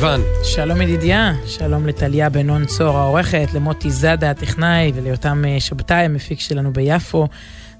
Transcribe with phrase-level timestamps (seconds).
[0.00, 0.20] סיון.
[0.44, 6.40] שלום ידידיה, שלום לטליה בן נון צור העורכת, למוטי זאדה הטכנאי וליותם אה, שבתאי המפיק
[6.40, 7.28] שלנו ביפו.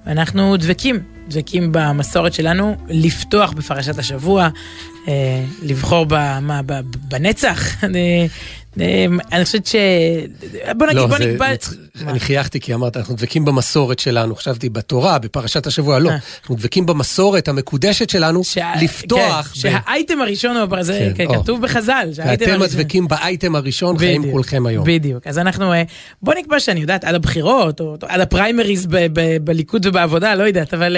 [0.07, 4.49] ואנחנו דבקים, דבקים במסורת שלנו לפתוח בפרשת השבוע,
[5.09, 6.61] אה, לבחור במה,
[7.09, 7.85] בנצח.
[8.81, 9.77] אמ, אני חושבת ש...
[10.77, 11.47] בוא נגיד, לא, בוא נקבע...
[12.07, 16.11] אני חייכתי כי אמרת, אנחנו דבקים במסורת שלנו, חשבתי בתורה, בפרשת השבוע, לא.
[16.11, 16.17] אה.
[16.41, 18.43] אנחנו דבקים במסורת המקודשת שלנו,
[18.81, 19.51] לפתוח...
[19.55, 22.09] כן, שהאייטם הראשון הוא זה כן, כתוב בחז"ל.
[22.17, 24.85] ואתם דבקים באייטם הראשון, חיים כולכם היום.
[24.87, 25.73] בדיוק, אז אנחנו...
[25.73, 25.83] אה,
[26.23, 28.87] בוא נקבע שאני יודעת, עד הבחירות, או עד הפריימריז
[29.45, 30.97] בליכוד ובעבודה, לא יודעת, אבל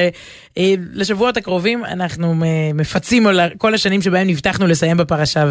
[0.58, 2.34] אה, לשבועות הקרובים אנחנו
[2.74, 5.44] מפצים על כל השנים שבהם נבטחנו לסיים בפרשה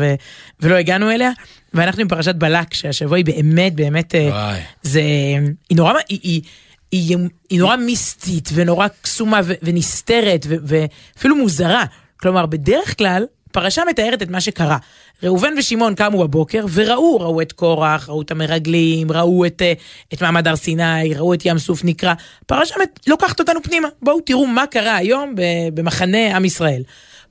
[0.60, 1.32] ולא הגענו אליה.
[1.74, 4.60] ואנחנו עם פרשת בלק, שהשבוע היא באמת, באמת, אה, וואי.
[4.82, 5.02] זה,
[5.70, 6.42] היא נורא, היא, היא,
[6.92, 7.18] היא,
[7.50, 11.84] היא נורא מיסטית ונורא קסומה ו, ונסתרת ו, ואפילו מוזרה.
[12.18, 14.78] כלומר, בדרך כלל, פרשה מתארת את מה שקרה.
[15.24, 19.74] ראובן ושמעון קמו בבוקר וראו, ראו את קורח, ראו את המרגלים, ראו את, אה,
[20.14, 22.14] את מעמד הר סיני, ראו את ים סוף נקרא.
[22.48, 22.76] פרשה
[23.08, 23.88] לוקחת אותנו פנימה.
[24.02, 25.34] בואו תראו מה קרה היום
[25.74, 26.84] במחנה עם ישראל.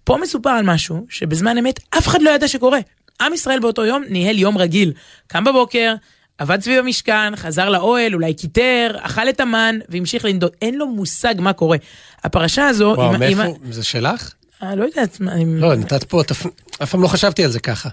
[0.05, 2.79] פה מסופר על משהו שבזמן אמת אף אחד לא ידע שקורה.
[3.21, 4.93] עם ישראל באותו יום ניהל יום רגיל.
[5.27, 5.95] קם בבוקר,
[6.39, 10.51] עבד סביב המשכן, חזר לאוהל, אולי קיטר, אכל את המן והמשיך לנדוד.
[10.63, 11.77] אין לו מושג מה קורה.
[12.25, 12.93] הפרשה הזו...
[12.97, 13.43] וואו, עם, מאיפה?
[13.43, 13.53] עם...
[13.71, 14.33] זה שלך?
[14.63, 15.19] אה, לא יודעת.
[15.21, 15.61] אני...
[15.61, 16.47] לא, נתת פה, תפ...
[16.83, 17.89] אף פעם לא חשבתי על זה ככה.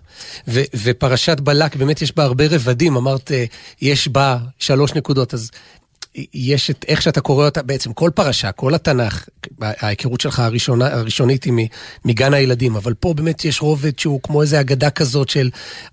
[0.48, 3.46] ו- ופרשת בלק, באמת יש בה הרבה רבדים, אמרת, אה,
[3.82, 5.52] יש בה שלוש נקודות, אז
[6.34, 9.26] יש את איך שאתה קורא אותה, בעצם כל פרשה, כל התנ"ך,
[9.62, 11.54] ההיכרות שלך הראשונה, הראשונית היא
[12.06, 15.50] מגן הילדים, אבל פה באמת יש רובד שהוא כמו איזה אגדה כזאת של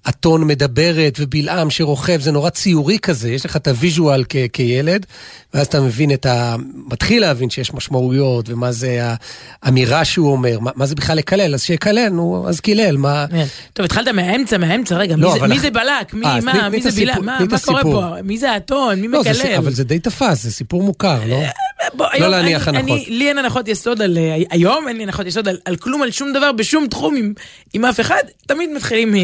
[0.09, 5.07] אתון מדברת ובלעם שרוכב, זה נורא ציורי כזה, יש לך את ה visual כ- כילד,
[5.55, 6.57] ואז אתה מבין את ה...
[6.87, 9.09] מתחיל להבין שיש משמעויות, ומה זה
[9.63, 13.27] האמירה שהוא אומר, מה, מה זה בכלל לקלל, אז שיקלל, נו, אז קילל, מה...
[13.31, 13.45] כן.
[13.73, 16.15] טוב, התחלת מהאמצע, מהאמצע, רגע, לא, מי, זה, מי זה בלק?
[16.15, 17.25] מי, 아, מה, מי זה בלעם?
[17.25, 18.15] מה, מה קורה פה?
[18.25, 19.01] מי זה האתון?
[19.01, 19.35] מי לא, מקלל?
[19.35, 21.37] זה, אבל זה די תפס, זה סיפור מוכר, לא?
[21.37, 21.51] אה,
[21.95, 23.01] בוא, לא להניח הנחות.
[23.09, 24.19] לי אין הנחות יסוד על...
[24.19, 27.33] אה, היום אין לי הנחות יסוד על, על כלום, על שום דבר, בשום תחום עם,
[27.73, 28.23] עם אף אחד.
[28.47, 29.17] תמיד מתחילים מ...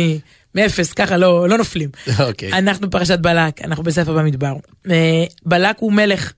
[0.55, 1.91] מאפס, ככה לא, לא נופלים.
[2.19, 2.53] אוקיי.
[2.53, 2.57] Okay.
[2.57, 4.53] אנחנו פרשת בלק, אנחנו בספר במדבר.
[4.91, 6.33] אה, בלק הוא מלך,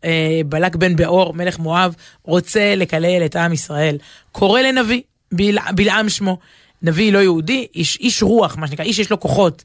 [0.46, 3.98] בלק בן באור, מלך מואב, רוצה לקלל את עם ישראל.
[4.32, 5.02] קורא לנביא,
[5.32, 6.38] בל, בלעם שמו.
[6.82, 9.64] נביא לא יהודי, איש, איש רוח, מה שנקרא, איש יש לו כוחות,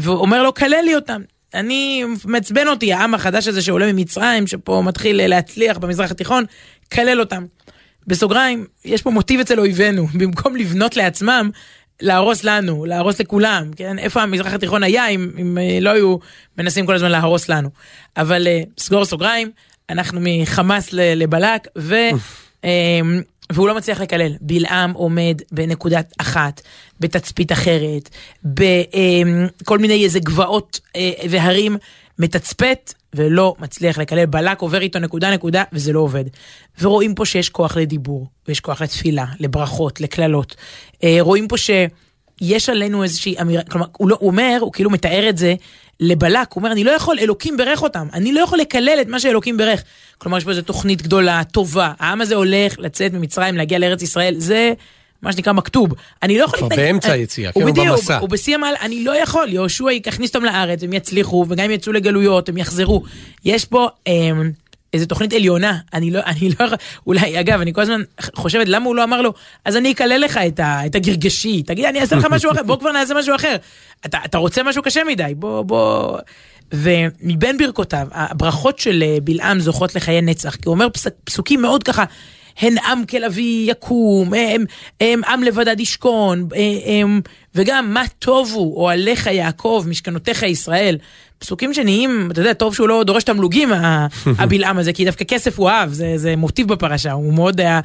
[0.00, 1.22] ואומר לו, כלל לי אותם.
[1.54, 6.44] אני, מעצבן אותי העם החדש הזה שעולה ממצרים, שפה מתחיל להצליח במזרח התיכון,
[6.92, 7.44] כלל אותם.
[8.06, 11.50] בסוגריים, יש פה מוטיב אצל אויבינו, במקום לבנות לעצמם,
[12.00, 13.98] להרוס לנו, להרוס לכולם, כן?
[13.98, 16.16] איפה המזרח התיכון היה אם, אם אה, לא היו
[16.58, 17.70] מנסים כל הזמן להרוס לנו.
[18.16, 19.50] אבל אה, סגור סוגריים,
[19.90, 21.96] אנחנו מחמאס לבלק, ו...
[23.52, 24.32] והוא לא מצליח לקלל.
[24.40, 26.60] בלעם עומד בנקודת אחת,
[27.00, 28.10] בתצפית אחרת,
[28.44, 31.76] בכל מיני איזה גבעות אה, והרים,
[32.18, 34.26] מתצפת ולא מצליח לקלל.
[34.26, 36.24] בלק עובר איתו נקודה נקודה וזה לא עובד.
[36.80, 40.56] ורואים פה שיש כוח לדיבור, ויש כוח לתפילה, לברכות, לקללות.
[41.04, 41.56] אה, רואים פה
[42.38, 45.54] שיש עלינו איזושהי אמירה, כלומר, הוא, לא, הוא אומר, הוא כאילו מתאר את זה
[46.00, 49.20] לבלק, הוא אומר, אני לא יכול, אלוקים ברך אותם, אני לא יכול לקלל את מה
[49.20, 49.82] שאלוקים ברך.
[50.18, 54.34] כלומר, יש פה איזו תוכנית גדולה, טובה, העם הזה הולך לצאת ממצרים, להגיע לארץ ישראל,
[54.38, 54.72] זה
[55.22, 55.94] מה שנקרא מכתוב.
[56.22, 56.82] אני לא יכול להתנגד.
[56.82, 58.18] באמצע היציאה, כאילו במסע.
[58.18, 61.92] הוא בשיא המעל, אני לא יכול, יהושע יכניס אותם לארץ, הם יצליחו, וגם אם יצאו
[61.92, 63.02] לגלויות, הם יחזרו.
[63.44, 63.88] יש פה...
[64.06, 64.30] אה,
[64.92, 66.66] איזה תוכנית עליונה, אני לא, אני לא,
[67.06, 68.02] אולי, אגב, אני כל הזמן
[68.34, 69.32] חושבת למה הוא לא אמר לו,
[69.64, 72.78] אז אני אקלל לך את, ה, את הגרגשי, תגיד, אני אעשה לך משהו אחר, בוא
[72.78, 73.56] כבר נעשה משהו אחר.
[74.06, 76.18] אתה, אתה רוצה משהו קשה מדי, בוא, בוא...
[76.72, 81.82] ומבין ברכותיו, הברכות של אה, בלעם זוכות לחיי נצח, כי הוא אומר פסוק, פסוקים מאוד
[81.82, 82.04] ככה,
[82.58, 84.64] הן עם כלביא יקום, הם,
[85.00, 86.48] הם עם לבדד ישכון,
[86.86, 87.20] הם,
[87.58, 90.98] וגם מה טובו אוהליך יעקב, משכנותיך ישראל.
[91.38, 93.72] פסוקים שנהיים, אתה יודע, טוב שהוא לא דורש תמלוגים,
[94.38, 97.80] הבלעם הזה, כי דווקא כסף הוא אהב, זה, זה מוטיב בפרשה, הוא מאוד היה...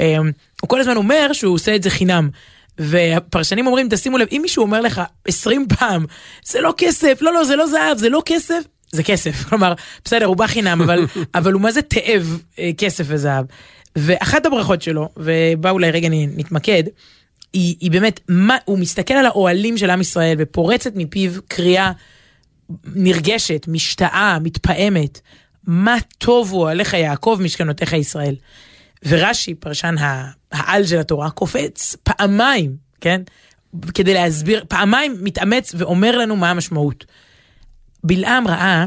[0.00, 0.30] אמ,
[0.60, 2.28] הוא כל הזמן אומר שהוא עושה את זה חינם.
[2.78, 6.04] והפרשנים אומרים, תשימו לב, אם מישהו אומר לך 20 פעם,
[6.44, 8.60] זה לא כסף, לא, לא, זה לא זהב, זה לא כסף,
[8.92, 9.42] זה כסף.
[9.48, 9.72] כלומר,
[10.04, 13.44] בסדר, הוא בא חינם, אבל, אבל הוא מה זה תאב אה, כסף וזהב.
[13.96, 16.82] ואחת הברכות שלו, ובה אולי רגע נתמקד,
[17.52, 21.92] היא, היא באמת, מה, הוא מסתכל על האוהלים של עם ישראל ופורצת מפיו קריאה
[22.86, 25.20] נרגשת, משתאה, מתפעמת.
[25.66, 28.34] מה טובו עליך יעקב משכנותיך ישראל.
[29.06, 29.94] ורש"י, פרשן
[30.52, 33.22] העל של התורה, קופץ פעמיים, כן?
[33.94, 37.04] כדי להסביר, פעמיים מתאמץ ואומר לנו מה המשמעות.
[38.04, 38.86] בלעם ראה,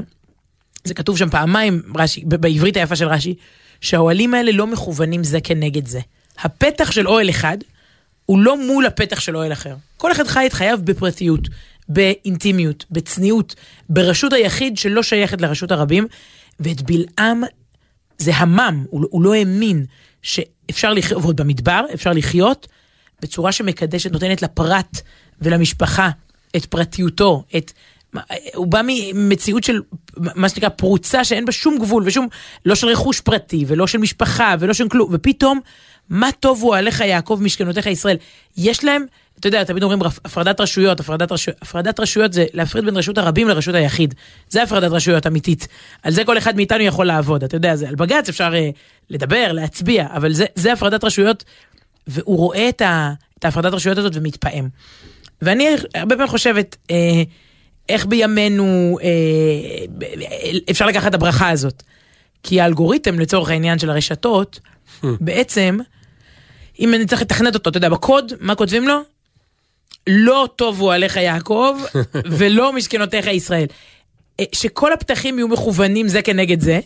[0.84, 3.36] זה כתוב שם פעמיים, רש"י, בעברית היפה של רש"י,
[3.82, 6.00] שהאוהלים האלה לא מכוונים זה כנגד זה.
[6.40, 7.58] הפתח של אוהל אחד
[8.26, 9.76] הוא לא מול הפתח של אוהל אחר.
[9.98, 11.42] כל אחד חי את חייו בפרטיות,
[11.90, 13.56] באינטימיות, בצניעות,
[13.90, 16.08] ברשות היחיד שלא שייכת לרשות הרבים,
[16.60, 17.44] ואת בלעם
[18.18, 19.86] זה המם, הוא, הוא לא האמין
[20.22, 22.68] שאפשר לחיות, במדבר, אפשר לחיות
[23.22, 25.02] בצורה שמקדשת, נותנת לפרט
[25.42, 26.10] ולמשפחה
[26.56, 27.72] את פרטיותו, את...
[28.54, 29.82] הוא בא ממציאות של
[30.18, 32.28] מה שנקרא פרוצה שאין בה שום גבול ושום,
[32.66, 35.60] לא של רכוש פרטי ולא של משפחה ולא של כלום, ופתאום,
[36.10, 38.18] מה טוב הוא עליך יעקב משכנותיך ישראל.
[38.58, 39.06] יש להם,
[39.40, 43.48] אתה יודע, תמיד אומרים הפרדת רשויות, הפרדת, רשו, הפרדת רשויות זה להפריד בין רשות הרבים
[43.48, 44.14] לרשות היחיד.
[44.50, 45.68] זה הפרדת רשויות אמיתית.
[46.04, 48.76] על זה כל אחד מאיתנו יכול לעבוד, אתה יודע, זה, על בג"ץ אפשר uh,
[49.10, 51.44] לדבר, להצביע, אבל זה, זה הפרדת רשויות,
[52.08, 54.70] והוא רואה את, ה, את ההפרדת רשויות הזאת ומתפעם.
[55.42, 57.24] ואני הרבה פעמים חושבת, אה,
[57.90, 60.08] איך בימינו אה,
[60.72, 61.84] אפשר לקחת את הברכה הזאת.
[62.44, 64.60] כי האלגוריתם לצורך העניין של הרשתות,
[65.02, 65.08] hmm.
[65.22, 65.78] בעצם,
[66.80, 69.02] אם אני צריך לתכנת אותו, אתה יודע, בקוד, מה כותבים לו?
[70.08, 71.78] לא טובו עליך יעקב,
[72.38, 73.68] ולא משכנותיך ישראל.
[74.40, 76.80] אה, שכל הפתחים יהיו מכוונים זה כנגד זה,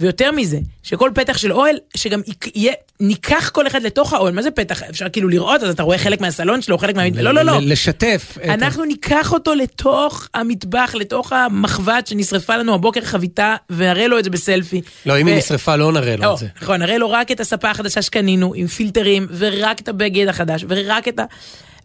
[0.00, 2.20] ויותר מזה, שכל פתח של אוהל, שגם
[2.54, 4.82] יהיה, ניקח כל אחד לתוך האוהל, מה זה פתח?
[4.82, 7.02] אפשר כאילו לראות, אז אתה רואה חלק מהסלון שלו, חלק מה...
[7.14, 7.58] לא, לא, לא.
[7.62, 8.38] לשתף.
[8.48, 14.30] אנחנו ניקח אותו לתוך המטבח, לתוך המחבת שנשרפה לנו הבוקר חביתה, ונראה לו את זה
[14.30, 14.80] בסלפי.
[15.06, 16.46] לא, אם היא נשרפה לא נראה לו לא, את זה.
[16.62, 21.08] נכון, נראה לו רק את הספה החדשה שקנינו, עם פילטרים, ורק את הבגד החדש, ורק
[21.08, 21.24] את ה...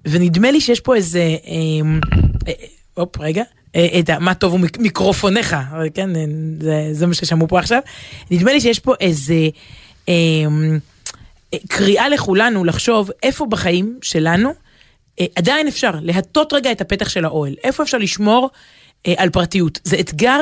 [0.06, 1.36] ונדמה לי שיש פה איזה...
[1.48, 2.00] אמ,
[2.48, 2.54] אה,
[2.94, 3.44] הופ, רגע.
[3.76, 5.56] אה, את מה טוב הוא מיקרופוניך,
[5.94, 6.26] כן, אה,
[6.62, 7.80] זה, זה מה ששמעו פה עכשיו.
[8.32, 9.50] נדמה לי שיש פה איזה
[10.10, 10.14] אה,
[11.68, 14.54] קריאה לכולנו לחשוב איפה בחיים שלנו
[15.20, 18.50] אה, עדיין אפשר להטות רגע את הפתח של האוהל, איפה אפשר לשמור
[19.08, 19.80] אה, על פרטיות.
[19.84, 20.40] זה אתגר,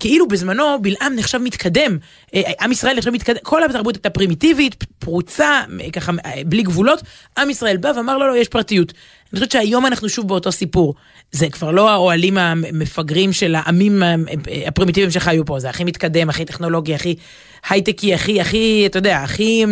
[0.00, 1.98] כאילו בזמנו בלעם נחשב מתקדם,
[2.34, 6.12] אה, עם ישראל נחשב מתקדם, כל התרבות הייתה פרימיטיבית, פרוצה, ככה
[6.46, 7.02] בלי גבולות,
[7.38, 8.92] עם ישראל בא ואמר לו, לא, יש פרטיות.
[9.32, 10.94] אני חושבת שהיום אנחנו שוב באותו סיפור.
[11.32, 14.02] זה כבר לא האוהלים המפגרים של העמים
[14.66, 17.14] הפרימיטיביים שחיו פה, זה הכי מתקדם, הכי טכנולוגי, הכי
[17.68, 19.64] הייטקי, הכי, הכי, אתה יודע, הכי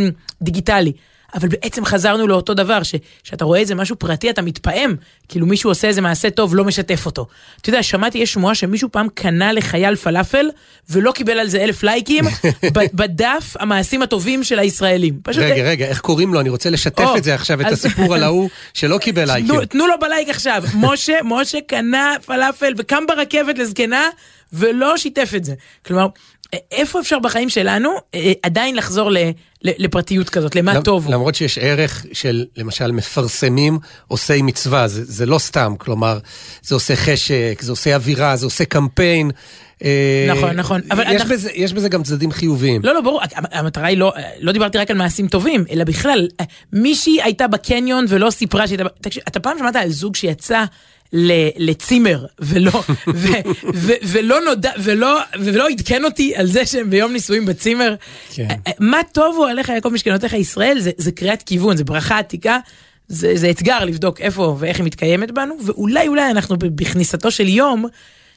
[0.43, 0.93] דיגיטלי.
[1.35, 2.79] אבל בעצם חזרנו לאותו דבר,
[3.23, 4.97] שאתה רואה איזה משהו פרטי, אתה מתפעם,
[5.29, 7.27] כאילו מישהו עושה איזה מעשה טוב, לא משתף אותו.
[7.61, 10.51] אתה יודע, שמעתי, יש שמועה שמישהו פעם קנה לחייל פלאפל,
[10.91, 12.25] ולא קיבל על זה אלף לייקים,
[12.95, 15.19] בדף המעשים הטובים של הישראלים.
[15.23, 15.43] פשוט...
[15.43, 16.41] רגע, רגע, איך קוראים לו?
[16.41, 19.65] אני רוצה לשתף או, את זה עכשיו, את הסיפור על ההוא שלא קיבל לייקים.
[19.65, 20.65] תנו לו בלייק עכשיו.
[20.75, 24.09] משה, משה קנה פלאפל וקם ברכבת לזקנה,
[24.53, 25.55] ולא שיתף את זה.
[25.87, 26.07] כלומר,
[26.71, 29.19] איפה אפשר בחיים שלנו אה, עדיין לחזור ל,
[29.63, 31.13] ל, לפרטיות כזאת, למה טוב הוא?
[31.13, 33.79] למרות שיש ערך של למשל מפרסמים
[34.09, 36.19] עושי מצווה, זה, זה לא סתם, כלומר,
[36.63, 39.31] זה עושה חשק, זה עושה אווירה, זה עושה קמפיין.
[39.85, 40.81] אה, נכון, נכון.
[40.91, 41.35] אבל יש, אנחנו...
[41.35, 42.81] בזה, יש בזה גם צדדים חיוביים.
[42.85, 46.29] לא, לא, ברור, המטרה היא לא, לא דיברתי רק על מעשים טובים, אלא בכלל,
[46.73, 48.85] מישהי הייתה בקניון ולא סיפרה שהייתה...
[49.01, 50.65] תקשיב, אתה פעם שמעת על זוג שיצא
[51.57, 52.71] לצימר, ולא,
[53.15, 53.29] ו,
[53.75, 57.95] ו, ולא נודע, ולא, ולא עדכן אותי על זה שהם ביום נישואים בצימר.
[58.35, 58.49] כן.
[58.81, 62.59] מה טובו עליך יעקב משכנותיך ישראל, זה, זה קריאת כיוון, זה ברכה עתיקה.
[63.09, 67.87] זה, זה אתגר לבדוק איפה ואיך היא מתקיימת בנו, ואולי אולי אנחנו בכניסתו של יום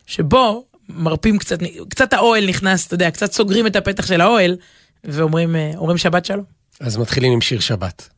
[0.05, 4.55] שבו מרפים קצת, קצת האוהל נכנס, אתה יודע, קצת סוגרים את הפתח של האוהל,
[5.03, 6.43] ואומרים שבת שלום.
[6.79, 8.09] אז מתחילים עם שיר שבת.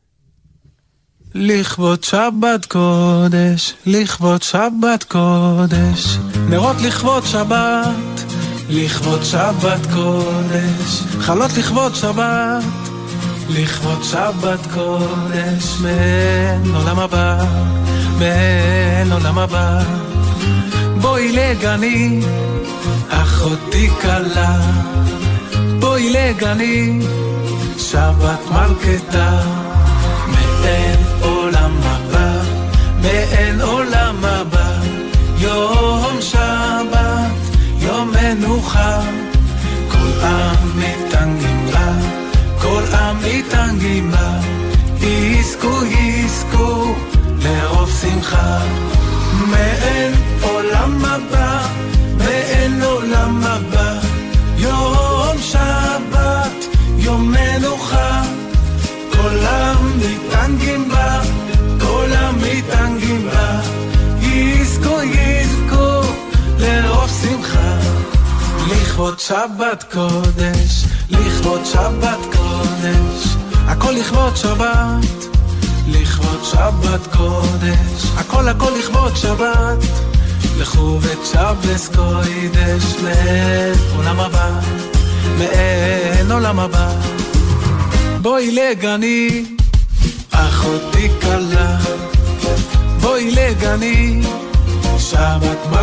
[1.34, 6.18] לכבוד שבת קודש, לכבוד שבת קודש,
[6.48, 8.24] נרות לכבוד שבת,
[8.70, 12.64] לכבוד שבת קודש, חלות לכבוד שבת,
[13.50, 17.44] לכבוד שבת קודש, מעין עולם הבא,
[18.18, 19.82] מעין עולם הבא.
[21.00, 22.20] בואי לגני,
[23.08, 24.60] אחותי כלה,
[25.80, 27.00] בואי לגני,
[27.78, 29.69] שבת מלכתה.
[33.02, 34.72] מעין עולם הבא,
[35.38, 39.00] יום שבת, יום מנוחה,
[39.88, 41.92] כל עם מתענגים לה,
[42.60, 44.40] כל עם מתענגים לה,
[45.00, 46.94] יזכו יזכו
[47.42, 48.58] לרוב שמחה,
[49.46, 51.66] מעין עולם הבא,
[52.18, 53.98] מעין עולם הבא,
[54.56, 58.22] יום שבת, יום מנוחה.
[59.22, 61.20] כולם מתענגים בה,
[62.54, 63.60] מתענגים בה,
[64.22, 66.12] יזכו יזכו
[66.58, 67.78] לרוב שמחה.
[68.70, 75.36] לכבוד שבת קודש, לכבוד שבת קודש, הכל לכבוד שבת,
[75.88, 80.10] לכבוד שבת קודש, הכל הכל לכבוד שבת.
[80.60, 84.60] לכו וצ'בלס קוידש לעולם הבא,
[85.38, 86.92] מעין עולם הבא.
[88.22, 89.44] בואי לגני,
[90.30, 91.78] אחותי כלה,
[93.00, 94.20] בואי לגני,
[94.98, 95.79] שבת מלכתה.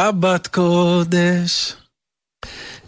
[0.00, 1.72] שבת קודש.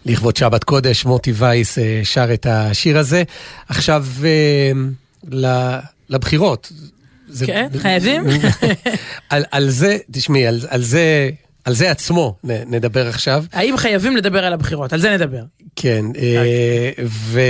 [0.06, 3.22] לכבוד שבת קודש, מוטי וייס אה, שר את השיר הזה.
[3.68, 4.72] עכשיו אה,
[5.32, 5.78] ל-
[6.08, 6.72] לבחירות.
[7.28, 8.24] זה- כן, חייבים?
[9.30, 11.30] על, על זה, תשמעי, על, על זה,
[11.64, 13.44] על זה עצמו נדבר עכשיו.
[13.52, 14.92] האם חייבים לדבר על הבחירות?
[14.92, 15.42] על זה נדבר.
[15.76, 17.40] כן, אה, ו...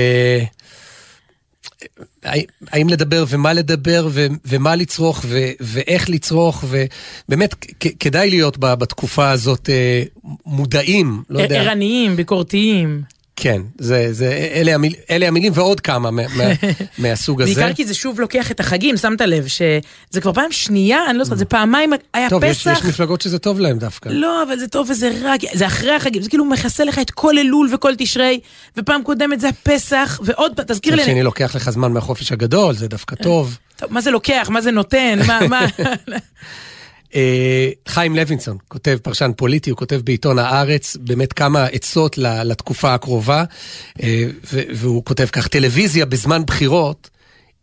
[2.73, 7.55] האם- לדבר ומה לדבר ו- ומה לצרוך ו- ואיך לצרוך ובאמת
[8.01, 10.03] כדאי להיות בתקופה הזאת אה,
[10.47, 11.61] מודעים, לא יודע.
[11.63, 13.03] ערניים, ביקורתיים.
[13.37, 16.45] כן, זה, זה, אלה, המיל, אלה המילים ועוד כמה מה, מה,
[16.99, 17.55] מהסוג הזה.
[17.55, 21.25] בעיקר כי זה שוב לוקח את החגים, שמת לב, שזה כבר פעם שנייה, אני לא
[21.25, 22.79] זוכרת, זה פעמיים היה טוב, יש, פסח.
[22.79, 24.09] יש מפלגות שזה טוב להם דווקא.
[24.09, 27.39] לא, אבל זה טוב וזה רע, זה אחרי החגים, זה כאילו מכסה לך את כל
[27.39, 28.41] אלול וכל תשרי,
[28.77, 32.89] ופעם קודמת זה הפסח, ועוד פעם, תזכיר לי, שני לוקח לך זמן מהחופש הגדול, זה
[32.89, 33.59] דווקא טוב.
[33.77, 35.95] טוב, מה זה לוקח, מה זה נותן, מה, מה, אה,
[37.89, 43.45] חיים לוינסון, כותב פרשן פוליטי, הוא כותב בעיתון הארץ באמת כמה עצות לתקופה הקרובה,
[44.03, 47.11] אה, והוא כותב כך, טלוויזיה בזמן בחירות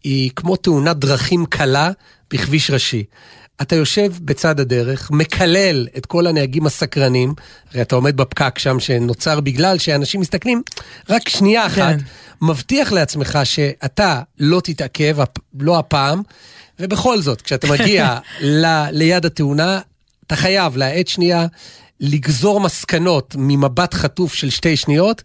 [0.03, 1.91] היא כמו תאונת דרכים קלה
[2.31, 3.03] בכביש ראשי.
[3.61, 7.33] אתה יושב בצד הדרך, מקלל את כל הנהגים הסקרנים,
[7.71, 10.61] הרי אתה עומד בפקק שם שנוצר בגלל שאנשים מסתכלים
[11.09, 11.97] רק שנייה אחת, כן.
[12.41, 15.17] מבטיח לעצמך שאתה לא תתעכב,
[15.59, 16.21] לא הפעם,
[16.79, 19.79] ובכל זאת, כשאתה מגיע ל, ליד התאונה,
[20.27, 21.45] אתה חייב להאט שנייה,
[21.99, 25.21] לגזור מסקנות ממבט חטוף של שתי שניות,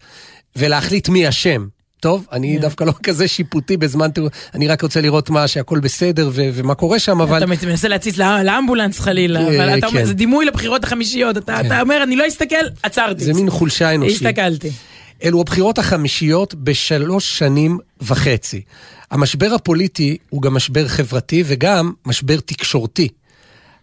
[0.55, 1.67] ולהחליט מי אשם.
[1.99, 2.61] טוב, אני כן.
[2.61, 6.75] דווקא לא כזה שיפוטי בזמן תאונה, אני רק רוצה לראות מה, שהכל בסדר ו- ומה
[6.75, 7.43] קורה שם, אבל...
[7.43, 10.05] אתה מנסה להציץ לא- לאמבולנס חלילה, אה, אבל אתה אומר, כן.
[10.05, 13.23] זה דימוי לבחירות החמישיות, אתה אתה אומר, אני לא אסתכל, עצרתי.
[13.23, 14.27] זה מין חולשה אנושית.
[14.27, 14.71] הסתכלתי.
[15.23, 18.61] אלו הבחירות החמישיות בשלוש שנים וחצי.
[19.11, 23.09] המשבר הפוליטי הוא גם משבר חברתי וגם משבר תקשורתי.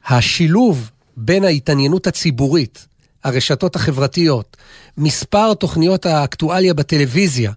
[0.06, 2.86] השילוב בין ההתעניינות הציבורית,
[3.24, 4.56] הרשתות החברתיות,
[4.98, 7.52] מספר תוכניות האקטואליה בטלוויזיה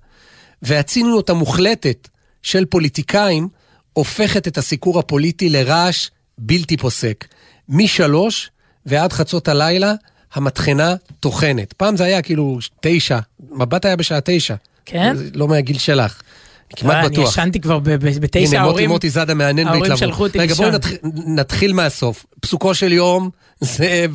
[0.62, 2.08] והציניות המוחלטת
[2.44, 3.48] של פוליטיקאים
[3.94, 7.26] הופכת את הסיקור הפוליטי לרעש בלתי פוסק.
[7.70, 8.52] משלוש
[8.86, 9.94] ועד חצות הלילה
[10.36, 11.74] המטחנה טוחנת.
[11.74, 13.20] פעם זה היה כאילו תשע,
[13.52, 14.56] מבט היה בשעה תשע.
[14.86, 15.16] כן?
[15.34, 16.22] לא מהגיל שלך.
[16.68, 17.30] אני כמעט אני בטוח.
[17.30, 18.90] ישנתי כבר בתשע, הנה, מוטי ההורים...
[18.90, 20.00] מוטי זאדה מהנהן ההורים בהתלהבות.
[20.00, 21.36] שלחו אותי רגע, בואו לישון.
[21.36, 22.26] נתחיל, מהסוף.
[22.40, 23.30] פסוקו של יום
[23.62, 24.06] זה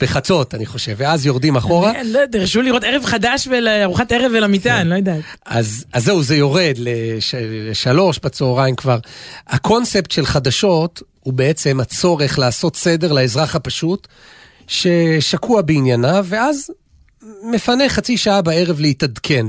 [0.00, 1.92] בחצות, אני חושב, ואז יורדים אחורה.
[1.92, 5.20] כן, לא יודע, דרשו לראות ערב חדש ולארוחת ערב ולמיטה, אני לא יודעת.
[5.46, 8.98] אז, זהו, זה יורד לש, לשלוש בצהריים כבר.
[9.48, 14.08] הקונספט של חדשות הוא בעצם הצורך לעשות סדר לאזרח הפשוט,
[14.66, 16.70] ששקוע בענייניו, ואז
[17.42, 19.46] מפנה חצי שעה בערב להתעדכן.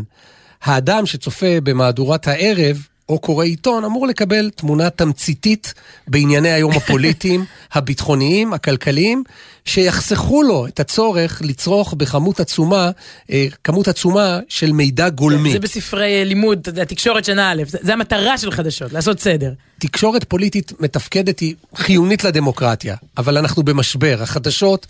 [0.62, 5.74] האדם שצופה במהדורת הערב, או קורא עיתון, אמור לקבל תמונה תמציתית
[6.08, 9.24] בענייני היום הפוליטיים, הביטחוניים, הכלכליים,
[9.66, 12.92] שיחסכו לו את הצורך לצרוך בכמות עצומה,
[13.32, 15.52] אה, כמות עצומה של מידע גולמי.
[15.52, 19.20] זה בספרי אה, לימוד, אתה יודע, תקשורת שנה א', זה זה המטרה של חדשות, לעשות
[19.20, 19.54] סדר.
[19.80, 24.18] תקשורת פוליטית מתפקדת היא חיונית לדמוקרטיה, אבל אנחנו במשבר.
[24.22, 24.88] החדשות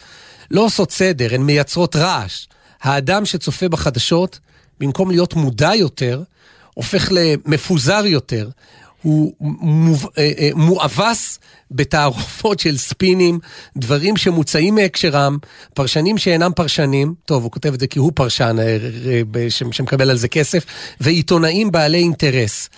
[0.51, 2.47] לא עושות סדר, הן מייצרות רעש.
[2.81, 4.39] האדם שצופה בחדשות,
[4.79, 6.21] במקום להיות מודע יותר,
[6.73, 8.49] הופך למפוזר יותר.
[9.01, 11.39] הוא מוב- אה, אה, מואבס
[11.71, 13.39] בתערופות של ספינים,
[13.77, 15.37] דברים שמוצאים מהקשרם,
[15.73, 18.77] פרשנים שאינם פרשנים, טוב, הוא כותב את זה כי הוא פרשן אה,
[19.49, 20.65] שמקבל על זה כסף,
[21.01, 22.69] ועיתונאים בעלי אינטרס.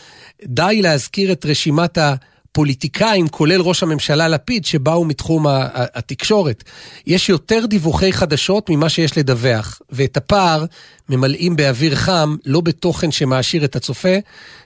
[0.46, 6.64] די להזכיר את רשימת הפוליטיקאים, כולל ראש הממשלה לפיד, שבאו מתחום ה- ה- התקשורת.
[7.08, 10.66] יש יותר דיווחי חדשות ממה שיש לדווח, ואת הפער
[11.10, 14.10] ממלאים באוויר חם, לא בתוכן שמעשיר את הצופה.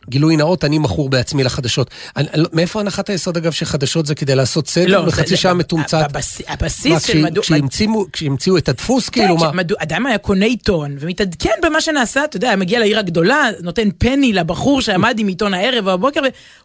[0.10, 1.90] גילוי נאות, אני מכור בעצמי לחדשות.
[2.18, 5.54] אני, אני, לא- מאיפה הנחת היסוד, אגב, שחדשות זה כדי לעשות סדר לא, בחצי שעה
[5.54, 6.02] מתומצת?
[6.10, 7.44] הבס- מה, הבסיס של כשהי- מדוע...
[7.44, 9.52] כשהמציאו- כשהמציאו את הדפוס, כאילו, מה?
[9.52, 13.90] כן, מדוע- אדם היה קונה עיתון ומתעדכן במה שנעשה, אתה יודע, מגיע לעיר הגדולה, נותן
[13.98, 16.20] פני לבחור שעמד עם עיתון הערב או הבוקר,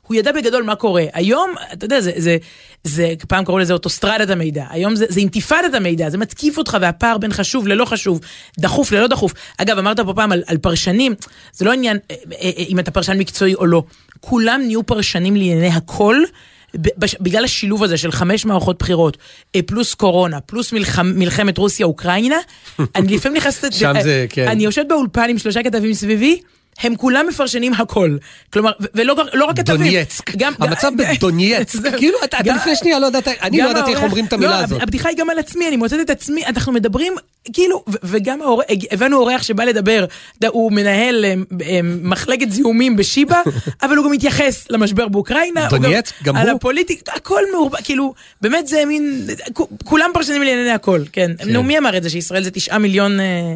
[0.05, 1.05] והוא ידע בגדול מה קורה.
[1.13, 2.37] היום, אתה יודע, זה, זה,
[2.85, 7.19] זה פעם קראו לזה אוטוסטרדת המידע, היום זה, זה אינתיפאדת המידע, זה מתקיף אותך והפער
[7.19, 8.21] בין חשוב ללא חשוב,
[8.59, 9.33] דחוף ללא דחוף.
[9.65, 11.15] אגב, אמרת פה פעם על, על פרשנים,
[11.53, 13.83] זה לא עניין אה, אה, אה, אם אתה פרשן מקצועי או לא,
[14.21, 16.17] כולם נהיו פרשנים לענייני הכל.
[17.21, 19.17] בגלל השילוב הזה של חמש מערכות בחירות,
[19.67, 22.37] פלוס קורונה, פלוס מלחמ, מלחמת רוסיה-אוקראינה,
[22.97, 23.73] אני לפעמים נכנסת...
[23.73, 24.49] שם זה, כן.
[24.49, 26.41] אני יושבת באולפן עם שלושה כתבים סביבי,
[26.81, 28.17] הם כולם מפרשנים הכל.
[28.53, 29.77] כלומר, ולא לא רק כתבים.
[29.77, 30.37] דונייצק.
[30.37, 31.79] גם- המצב בדונייצק.
[31.99, 34.65] כאילו, אתה אתה לפני שנייה לא ידעת, אני לא ידעתי איך אומרים את המילה לא,
[34.65, 34.83] הזאת.
[34.83, 37.13] הבדיחה היא גם על עצמי, אני מוצאת את עצמי, אנחנו מדברים,
[37.53, 38.41] כאילו, וגם
[38.91, 40.05] הבאנו אורח שבא לדבר,
[40.49, 41.35] הוא מנהל אה,
[41.67, 43.43] אה, מחלקת זיהומים בשיבא,
[43.83, 45.69] אבל הוא גם מתייחס למשבר באוקראינה.
[45.71, 46.57] דונייצק, גם על הוא?
[46.57, 49.27] הפוליטיקה, הכל מעורבב, כאילו, באמת זה מין,
[49.85, 51.31] כולם פרשנים לענייני הכל, כן.
[51.47, 53.55] נו, מי אמר את זה, שישראל זה תשעה מיליון, אה,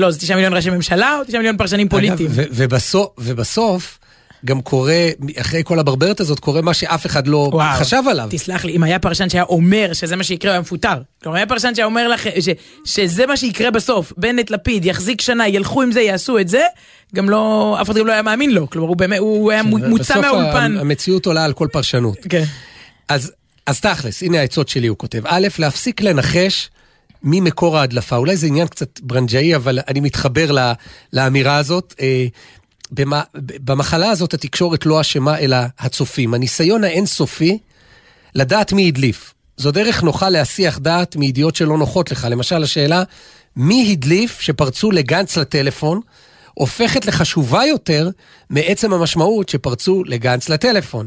[0.00, 2.30] לא, זה תשעה מיליון ראשי ממשלה או תשעה מיליון פרשנים פוליטיים?
[2.30, 3.98] אגב, ובסוף, ובסוף
[4.44, 5.08] גם קורה,
[5.40, 7.78] אחרי כל הברברת הזאת, קורה מה שאף אחד לא וואו.
[7.80, 8.26] חשב עליו.
[8.30, 10.94] תסלח לי, אם היה פרשן שהיה אומר שזה מה שיקרה, הוא היה מפוטר.
[11.22, 12.48] כלומר, היה פרשן שהיה אומר לך ש,
[12.84, 16.62] שזה מה שיקרה בסוף, בנט, לפיד, יחזיק שנה, ילכו עם זה, יעשו את זה,
[17.14, 18.70] גם לא, אף אחד גם לא היה מאמין לו.
[18.70, 20.76] כלומר, הוא באמת, הוא היה מוצא בסוף מהאולפן.
[20.76, 22.16] ה- המציאות עולה על כל פרשנות.
[22.28, 22.44] כן.
[23.08, 23.32] אז,
[23.66, 25.20] אז תכלס, הנה העצות שלי, הוא כותב.
[25.24, 26.70] א', להפסיק לנחש
[27.22, 28.16] מי מקור ההדלפה.
[28.16, 30.72] אולי זה עניין קצת ברנג'אי, אבל אני מתחבר לה,
[31.12, 31.94] לאמירה הזאת.
[32.00, 32.26] אה,
[32.92, 36.34] במה, במחלה הזאת התקשורת לא אשמה, אלא הצופים.
[36.34, 37.58] הניסיון האינסופי
[38.34, 39.34] לדעת מי הדליף.
[39.56, 42.26] זו דרך נוחה להסיח דעת מידיעות שלא נוחות לך.
[42.30, 43.02] למשל, השאלה,
[43.56, 46.00] מי הדליף שפרצו לגנץ לטלפון,
[46.54, 48.08] הופכת לחשובה יותר
[48.50, 51.06] מעצם המשמעות שפרצו לגנץ לטלפון.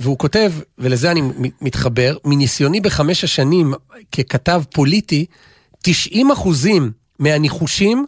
[0.00, 1.22] והוא כותב, ולזה אני
[1.60, 3.74] מתחבר, מניסיוני בחמש השנים
[4.12, 5.26] ככתב פוליטי,
[5.82, 8.06] 90 אחוזים מהניחושים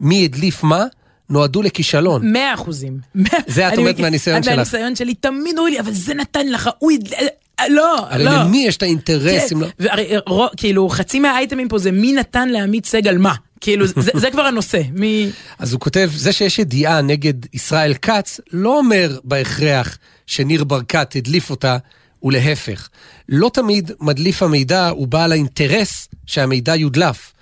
[0.00, 0.84] מי הדליף מה,
[1.30, 2.32] נועדו לכישלון.
[2.32, 2.98] מאה אחוזים.
[3.46, 4.52] זה את אומרת מהניסיון שלך.
[4.52, 6.92] מהניסיון שלי, תמיד אומרים לי, אבל זה נתן לך, הוא...
[6.92, 7.12] יד-
[7.60, 8.30] אה, לא, הרי לא.
[8.30, 9.66] למי יש את האינטרס אם לא...
[9.78, 13.34] והרי, רו- כאילו, חצי מהאייטמים פה זה מי נתן לעמית סגל מה.
[13.60, 14.80] כאילו, זה, זה כבר הנושא.
[14.92, 15.30] מי...
[15.58, 19.98] אז הוא כותב, זה שיש ידיעה נגד ישראל כץ, לא אומר בהכרח
[20.28, 21.76] שניר ברקת הדליף אותה,
[22.22, 22.88] ולהפך.
[23.28, 27.32] לא תמיד מדליף המידע הוא בעל האינטרס שהמידע יודלף.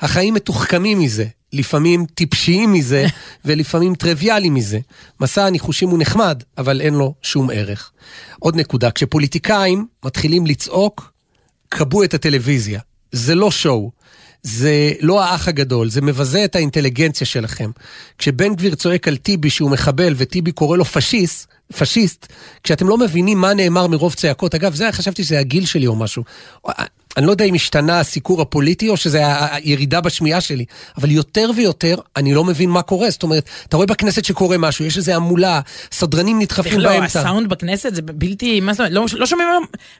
[0.00, 3.06] החיים מתוחכמים מזה, לפעמים טיפשיים מזה,
[3.44, 4.78] ולפעמים טריוויאליים מזה.
[5.20, 7.92] מסע הניחושים הוא נחמד, אבל אין לו שום ערך.
[8.38, 11.12] עוד נקודה, כשפוליטיקאים מתחילים לצעוק,
[11.70, 12.80] כבו את הטלוויזיה.
[13.12, 13.90] זה לא שואו.
[14.48, 17.70] זה לא האח הגדול, זה מבזה את האינטליגנציה שלכם.
[18.18, 21.46] כשבן גביר צועק על טיבי שהוא מחבל וטיבי קורא לו פשיסט,
[21.78, 22.26] פשיסט,
[22.62, 26.24] כשאתם לא מבינים מה נאמר מרוב צעקות, אגב, זה חשבתי שזה הגיל שלי או משהו.
[27.18, 30.64] אני לא יודע אם השתנה הסיקור הפוליטי או שזה הירידה בשמיעה שלי,
[30.96, 33.10] אבל יותר ויותר אני לא מבין מה קורה.
[33.10, 35.60] זאת אומרת, אתה רואה בכנסת שקורה משהו, יש איזו המולה,
[35.92, 37.20] סדרנים נדחפים לא, באמצע.
[37.20, 39.48] הסאונד בכנסת זה בלתי, מה זאת אומרת, לא, לא שומעים,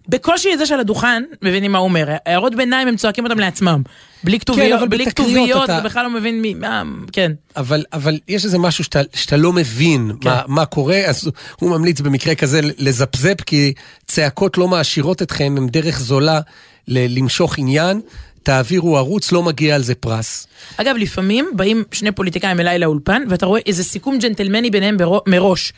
[0.09, 2.09] בקושי את זה של הדוכן מבינים מה הוא אומר.
[2.27, 3.83] הערות ביניים הם צועקים אותם לעצמם.
[4.25, 7.33] בלי כתוביות, כן, אבל בלי כתוביות, אתה- בכלל לא מבין מי, מה, כן.
[7.57, 10.29] אבל, אבל יש איזה משהו שאתה, שאתה לא מבין כן.
[10.29, 13.73] מה, מה קורה, אז הוא ממליץ במקרה כזה לזפזפ, כי
[14.07, 16.41] צעקות לא מעשירות אתכם, הם דרך זולה
[16.89, 18.01] למשוך עניין.
[18.43, 20.47] תעבירו ערוץ, לא מגיע על זה פרס.
[20.77, 25.73] אגב, לפעמים באים שני פוליטיקאים אליי לאולפן, ואתה רואה איזה סיכום ג'נטלמני ביניהם ברו, מראש.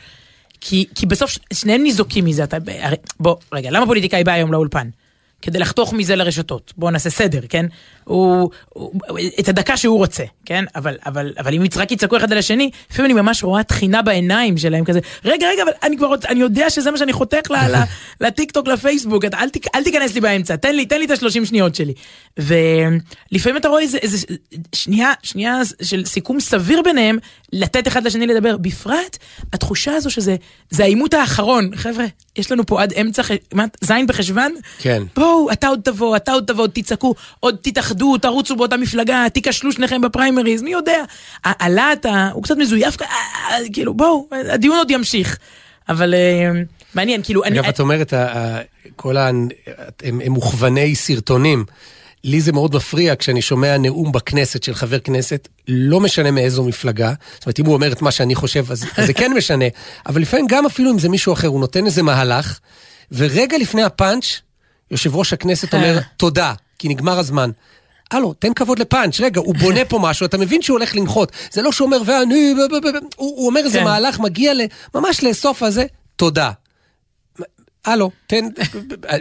[0.61, 2.43] כי, כי בסוף ש- שניהם ניזוקים מזה.
[2.43, 4.89] אתה, הרי, בוא, רגע, למה פוליטיקאי בא היום לאולפן?
[5.41, 6.73] כדי לחתוך מזה לרשתות.
[6.77, 7.65] בואו נעשה סדר, כן?
[8.03, 8.91] הוא, הוא,
[9.39, 10.65] את הדקה שהוא רוצה, כן?
[10.75, 14.57] אבל, אבל, אבל אם רק יצעקו אחד על השני, לפעמים אני ממש רואה תחינה בעיניים
[14.57, 17.55] שלהם כזה, רגע, רגע, אבל אני כבר רוצה, אני יודע שזה מה שאני חותך ל-
[17.55, 17.83] ל-
[18.27, 21.11] לטיק טוק, לפייסבוק, אתה, אל, תיק- אל תיכנס לי באמצע, תן לי, תן לי את
[21.11, 21.93] השלושים שניות שלי.
[22.37, 24.17] ולפעמים אתה רואה איזה, איזה
[24.75, 27.17] שנייה, שנייה של סיכום סביר ביניהם,
[27.53, 28.57] לתת אחד לשני לדבר.
[28.57, 29.17] בפרט,
[29.53, 30.35] התחושה הזו שזה,
[30.69, 31.71] זה העימות האחרון.
[31.75, 32.05] חבר'ה,
[32.37, 33.21] יש לנו פה עד אמצע,
[33.53, 34.55] מה, זין בחשוון?
[34.79, 35.03] כן.
[35.15, 37.55] בואו, אתה עוד תבוא, אתה עוד תבוא, תצעקו, עוד
[37.91, 41.03] תתאחדו, תרוצו באותה מפלגה, תיכשלו שניכם בפריימריז, מי יודע.
[41.43, 45.37] הלהט, הוא קצת מזויף, אה, אה, כאילו, בואו, הדיון עוד ימשיך.
[45.89, 46.51] אבל אה,
[46.93, 47.59] מעניין, כאילו, אני...
[47.59, 48.13] אגב, את אומרת,
[48.95, 49.29] כל ה...
[50.03, 51.65] הם מוכווני סרטונים.
[52.23, 57.13] לי זה מאוד מפריע כשאני שומע נאום בכנסת של חבר כנסת, לא משנה מאיזו מפלגה.
[57.33, 59.65] זאת אומרת, אם הוא אומר את מה שאני חושב, אז, אז זה כן משנה.
[60.05, 62.59] אבל לפעמים גם אפילו אם זה מישהו אחר, הוא נותן איזה מהלך,
[63.11, 64.41] ורגע לפני הפאנץ',
[64.91, 67.51] יושב ראש הכנסת אומר, תודה, כי נגמר הזמן.
[68.11, 71.31] הלו, תן כבוד לפאנץ', רגע, הוא בונה פה משהו, אתה מבין שהוא הולך לנחות.
[71.51, 72.53] זה לא שהוא אומר, ואני...
[72.53, 73.83] ב- ב- ב- ב-" הוא הוא אומר כן.
[73.83, 74.61] מהלך, מגיע ל-
[74.95, 76.51] ממש לסוף הזה, תודה.
[77.85, 78.45] הלו, תן,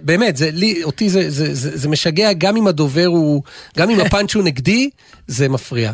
[0.03, 3.43] באמת, זה, לי, אותי זה, זה, זה, זה משגע, גם אם הדובר הוא,
[3.79, 4.91] גם אם הפאנץ' הוא נגדי,
[5.27, 5.93] זה מפריע.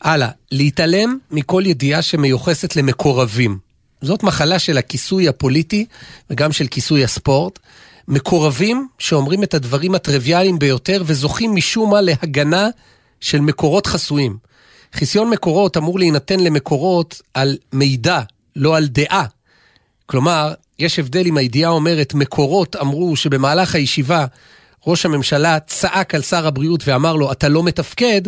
[0.00, 3.58] הלאה, להתעלם מכל ידיעה שמיוחסת למקורבים.
[4.02, 5.86] זאת מחלה של הכיסוי הפוליטי
[6.30, 7.58] וגם של כיסוי הספורט.
[8.08, 12.68] מקורבים שאומרים את הדברים הטריוויאליים ביותר וזוכים משום מה להגנה
[13.20, 14.36] של מקורות חסויים.
[14.92, 18.20] חיסיון מקורות אמור להינתן למקורות על מידע,
[18.56, 19.26] לא על דעה.
[20.06, 24.26] כלומר, יש הבדל אם הידיעה אומרת, מקורות אמרו שבמהלך הישיבה
[24.86, 28.22] ראש הממשלה צעק על שר הבריאות ואמר לו, אתה לא מתפקד,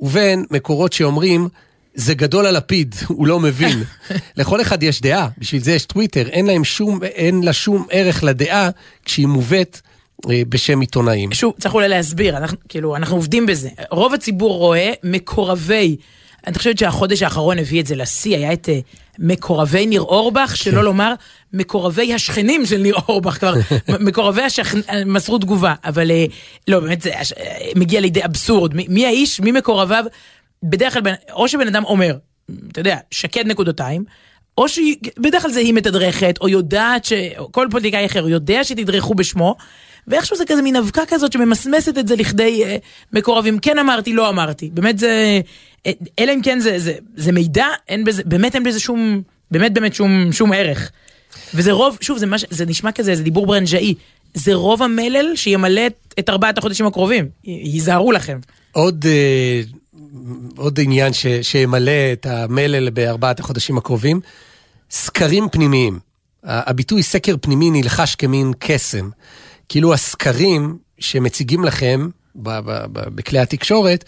[0.00, 1.48] ובין מקורות שאומרים,
[1.94, 3.82] זה גדול על לפיד, הוא לא מבין.
[4.36, 8.24] לכל אחד יש דעה, בשביל זה יש טוויטר, אין, להם שום, אין לה שום ערך
[8.24, 8.70] לדעה
[9.04, 9.80] כשהיא מובאת
[10.30, 11.32] אה, בשם עיתונאים.
[11.32, 13.68] שוב, צריך אולי להסביר, אנחנו, כאילו, אנחנו עובדים בזה.
[13.90, 15.96] רוב הציבור רואה מקורבי,
[16.46, 18.78] אני חושבת שהחודש האחרון הביא את זה לשיא, היה את אה,
[19.18, 21.14] מקורבי ניר אורבך, שלא לומר
[21.52, 23.54] מקורבי השכנים של ניר אורבך, כבר
[24.00, 26.24] מקורבי השכנים מסרו תגובה, אבל אה,
[26.68, 27.10] לא, באמת זה
[27.76, 28.74] מגיע לידי אבסורד.
[28.74, 30.04] מי, מי האיש, מי מקורביו,
[30.62, 32.16] בדרך כלל, או שבן אדם אומר,
[32.72, 34.04] אתה יודע, שקד נקודתיים,
[34.58, 37.12] או שהיא, בדרך כלל זה היא מתדרכת, או יודעת ש...
[37.38, 39.56] או כל פוליטיקאי אחר יודע שתדרכו בשמו,
[40.06, 42.76] ואיכשהו זה כזה מין אבקה כזאת שממסמסת את זה לכדי אה,
[43.12, 43.58] מקורבים.
[43.58, 44.70] כן אמרתי, לא אמרתי.
[44.72, 45.40] באמת זה...
[45.86, 49.72] אה, אלא אם כן זה, זה, זה מידע, אין בזה, באמת אין בזה שום, באמת
[49.72, 50.90] באמת שום, שום ערך.
[51.54, 53.94] וזה רוב, שוב, זה, מש, זה נשמע כזה, זה דיבור ברנז'אי.
[54.34, 55.86] זה רוב המלל שימלא
[56.18, 57.28] את, ארבעת החודשים הקרובים.
[57.44, 58.38] י- היזהרו לכם.
[58.72, 59.60] עוד, אה,
[60.56, 64.20] עוד עניין ש, שימלא את המלל בארבעת החודשים הקרובים,
[64.90, 65.98] סקרים פנימיים.
[66.44, 69.10] הביטוי סקר פנימי נלחש כמין קסם.
[69.68, 74.04] כאילו הסקרים שמציגים לכם ב, ב, ב, בכלי התקשורת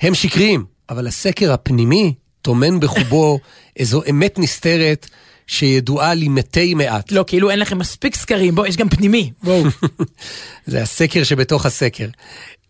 [0.00, 3.38] הם שקריים, אבל הסקר הפנימי טומן בחובו
[3.76, 5.08] איזו אמת נסתרת
[5.46, 7.12] שידועה למתי מעט.
[7.12, 9.64] לא, כאילו אין לכם מספיק סקרים, בואו, יש גם פנימי, בואו.
[10.66, 12.06] זה הסקר שבתוך הסקר.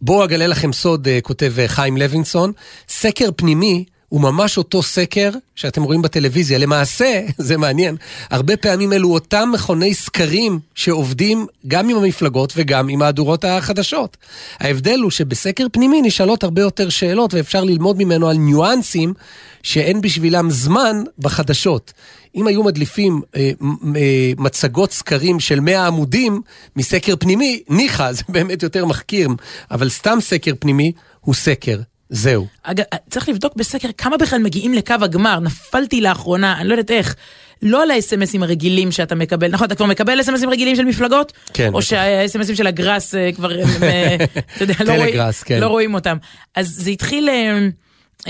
[0.03, 2.53] בואו אגלה לכם סוד, אה, כותב אה, חיים לוינסון,
[2.89, 6.59] סקר פנימי הוא ממש אותו סקר שאתם רואים בטלוויזיה.
[6.59, 7.97] למעשה, זה מעניין,
[8.31, 14.17] הרבה פעמים אלו אותם מכוני סקרים שעובדים גם עם המפלגות וגם עם מהדורות החדשות.
[14.61, 19.15] ההבדל הוא שבסקר פנימי נשאלות הרבה יותר שאלות ואפשר ללמוד ממנו על ניואנסים
[19.63, 21.93] שאין בשבילם זמן בחדשות.
[22.35, 23.51] אם היו מדליפים אה,
[23.97, 26.41] אה, מצגות סקרים של 100 עמודים
[26.77, 29.29] מסקר פנימי, ניחא, זה באמת יותר מחכיר,
[29.71, 31.79] אבל סתם סקר פנימי הוא סקר,
[32.11, 32.47] זהו.
[32.63, 37.15] אגב, צריך לבדוק בסקר כמה בכלל מגיעים לקו הגמר, נפלתי לאחרונה, אני לא יודעת איך.
[37.63, 41.33] לא על האס.אם.אסים הרגילים שאתה מקבל, נכון, אתה כבר מקבל אס.אם.אסים רגילים של מפלגות?
[41.55, 41.83] כן, או.
[41.83, 44.17] שהאס.אם.אסים של הגראס אה, כבר, אה,
[44.57, 45.15] אתה יודע, לא רואים,
[45.45, 45.61] כן.
[45.61, 46.17] לא רואים אותם.
[46.55, 47.29] אז זה התחיל...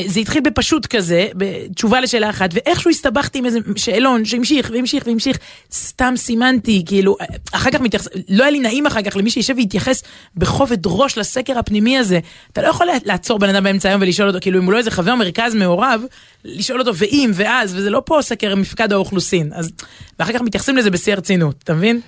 [0.07, 5.38] זה התחיל בפשוט כזה, בתשובה לשאלה אחת, ואיכשהו הסתבכתי עם איזה שאלון שהמשיך והמשיך והמשיך,
[5.72, 7.16] סתם סימנתי, כאילו,
[7.52, 10.02] אחר כך מתייחס, לא היה לי נעים אחר כך למי שישב ויתייחס
[10.37, 12.20] בכובד ראש לסקר הפנימי הזה.
[12.52, 14.90] אתה לא יכול לעצור בן אדם באמצע היום ולשאול אותו, כאילו, אם הוא לא איזה
[14.90, 16.02] חבר מרכז מעורב,
[16.44, 19.50] לשאול אותו ואם ואז, וזה לא פה סקר מפקד האוכלוסין.
[19.55, 19.70] אז,
[20.18, 22.00] ואחר כך מתייחסים לזה בשיא הרצינות, אתה מבין?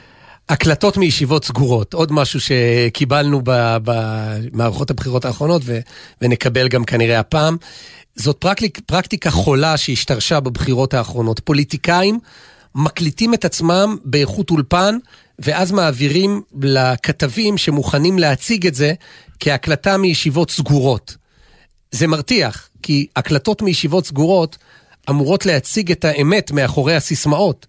[0.49, 5.81] הקלטות מישיבות סגורות, עוד משהו שקיבלנו במערכות הבחירות האחרונות ו-
[6.21, 7.57] ונקבל גם כנראה הפעם.
[8.17, 11.41] זאת פרקטיק, פרקטיקה חולה שהשתרשה בבחירות האחרונות.
[11.41, 12.19] פוליטיקאים
[12.75, 14.99] מקליטים את עצמם באיכות אולפן,
[15.39, 18.93] ואז מעבירים לכתבים שמוכנים להציג את זה
[19.41, 21.17] כהקלטה מישיבות סגורות.
[21.91, 24.59] זה מרתיח, כי הקלטות מישיבות סגורות
[25.11, 27.67] אמורות להציג את האמת מאחורי הסיסמאות.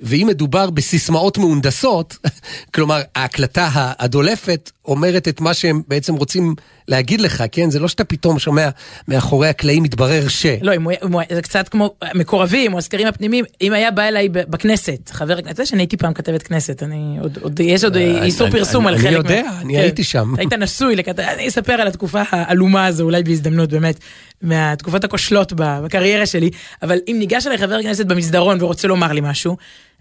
[0.00, 2.16] ואם מדובר בסיסמאות מהונדסות,
[2.74, 6.54] כלומר, ההקלטה הדולפת אומרת את מה שהם בעצם רוצים
[6.88, 7.70] להגיד לך, כן?
[7.70, 8.68] זה לא שאתה פתאום שומע
[9.08, 10.46] מאחורי הקלעים מתברר ש...
[10.62, 14.02] לא, אם הוא, אם הוא, זה קצת כמו מקורבים או הסקרים הפנימיים, אם היה בא
[14.02, 18.24] אליי בכנסת, חבר הכנסת, שאני הייתי פעם כתבת כנסת, אני עוד, עוד יש עוד אה,
[18.24, 19.24] איסור אני- פרסום אני- על אני חלק.
[19.30, 20.34] יודע, מה- אני הייתי שם.
[20.38, 23.98] היית נשוי לכתב, אני אספר על התקופה העלומה הזו, אולי בהזדמנות, באמת,
[24.42, 26.50] מהתקופות הכושלות בקריירה שלי,
[26.82, 29.56] אבל אם ניגש אליי חבר כנסת במסדרון ורוצה לומר לי משהו,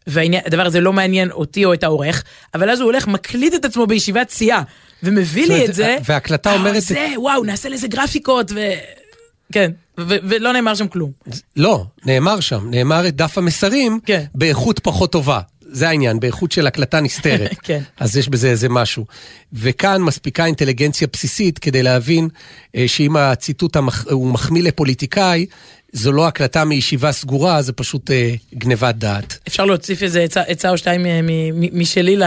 [0.07, 2.23] והדבר הזה לא מעניין אותי או את העורך,
[2.55, 4.61] אבל אז הוא הולך, מקליט את עצמו בישיבת סיעה,
[5.03, 8.59] ומביא לי את זה, וההקלטה "אה, אומרת- זה, וואו, נעשה לזה גרפיקות, ו...
[9.53, 11.11] כן, ולא נאמר שם כלום.
[11.55, 14.23] לא, נאמר שם, נאמר את דף המסרים כן.
[14.35, 15.39] באיכות פחות טובה.
[15.69, 17.51] זה העניין, באיכות של הקלטה נסתרת.
[17.63, 17.81] כן.
[17.99, 19.05] אז יש בזה איזה משהו.
[19.53, 22.29] וכאן מספיקה אינטליגנציה בסיסית כדי להבין
[22.75, 24.05] אה, שאם הציטוט המח...
[24.11, 25.45] הוא מחמיא לפוליטיקאי,
[25.97, 29.37] זו לא הקלטה מישיבה סגורה, זה פשוט אה, גניבת דעת.
[29.47, 32.23] אפשר להוסיף איזה עצה- או שתיים מ- משלי ל-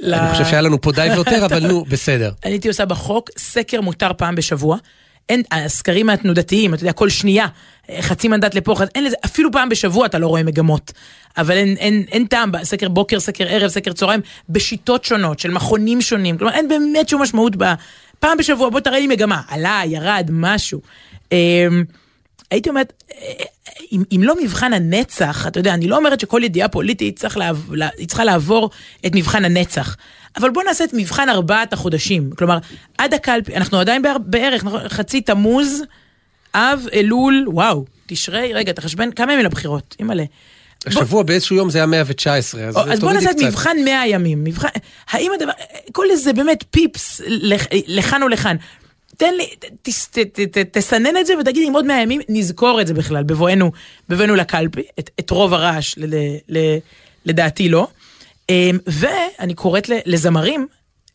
[0.00, 2.32] ל- אני חושב שהיה לנו פה די ויותר, אבל נו, בסדר.
[2.44, 4.76] אני הייתי עושה בחוק, סקר מותר פעם בשבוע.
[5.28, 7.46] אין, הסקרים התנודתיים, אתה יודע, כל שנייה,
[7.90, 10.92] אה, חצי מנדט לפה, אין לזה, אפילו פעם בשבוע אתה לא רואה מגמות.
[11.36, 16.00] אבל אין, אין, אין טעם, סקר בוקר, סקר ערב, סקר צהריים, בשיטות שונות, של מכונים
[16.00, 17.64] שונים, כלומר אין באמת שום משמעות ב...
[18.20, 20.80] פעם בשבוע, בוא תראה לי מגמה, עלה, ירד, משהו.
[22.50, 23.02] הייתי אומרת,
[23.92, 27.72] אם, אם לא מבחן הנצח, אתה יודע, אני לא אומרת שכל ידיעה פוליטית צריך לעב,
[27.72, 28.70] לה- היא צריכה לעבור
[29.06, 29.96] את מבחן הנצח.
[30.36, 32.30] אבל בוא נעשה את מבחן ארבעת החודשים.
[32.38, 32.58] כלומר,
[32.98, 34.88] עד הקלפי, אנחנו עדיין בער- בערך, נכון?
[34.88, 35.82] חצי תמוז,
[36.54, 39.96] אב, אלול, וואו, תשרי, רגע, תחשבן, כמה ימים לבחירות?
[40.00, 40.24] אימא'לה.
[40.86, 43.46] השבוע באיזשהו יום זה היה 119, אז או, אז בוא תורידי נעשה את קצת.
[43.46, 44.44] מבחן 100 ימים.
[44.44, 44.68] מבחן,
[45.10, 45.52] האם הדבר,
[45.92, 48.56] כל איזה באמת פיפס לכ- לכאן או לכאן.
[49.20, 49.46] תן לי,
[49.82, 52.94] ת, ת, ת, ת, תסנן את זה ותגיד אם עוד 100 ימים נזכור את זה
[52.94, 53.72] בכלל בבואנו,
[54.08, 56.14] בבואנו לקלפי, את, את רוב הרעש ל,
[56.48, 56.78] ל,
[57.26, 57.88] לדעתי לא.
[58.48, 60.66] אמ, ואני קוראת ל- לזמרים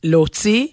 [0.03, 0.67] להוציא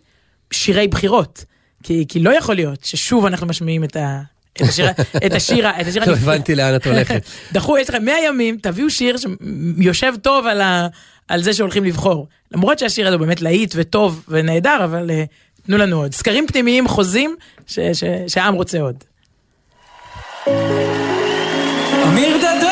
[0.52, 1.44] שירי בחירות.
[1.82, 4.22] כי, כי לא יכול להיות ששוב אנחנו משמיעים את ה...
[4.56, 4.90] את השיר,
[5.26, 6.12] את השיר, את השיר לא.
[6.12, 7.22] הבנתי לאן את הולכת.
[7.52, 10.88] דחו, יש לכם 100 ימים, תביאו שיר שיושב טוב על, ה,
[11.28, 12.28] על זה שהולכים לבחור.
[12.52, 15.12] למרות שהשיר הזה באמת להיט וטוב ונהדר, אבל uh,
[15.66, 16.12] תנו לנו עוד.
[16.12, 17.36] סקרים פנימיים חוזים
[18.28, 18.96] שהעם רוצה עוד.
[22.08, 22.71] אמיר דדון!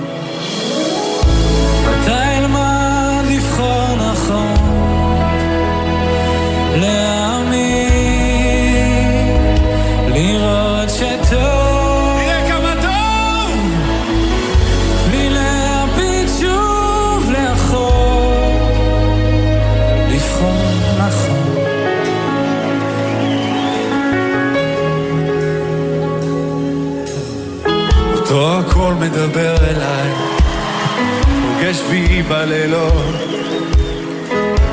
[29.01, 30.11] מדבר אליי,
[31.41, 33.15] פוגש בי בלילות.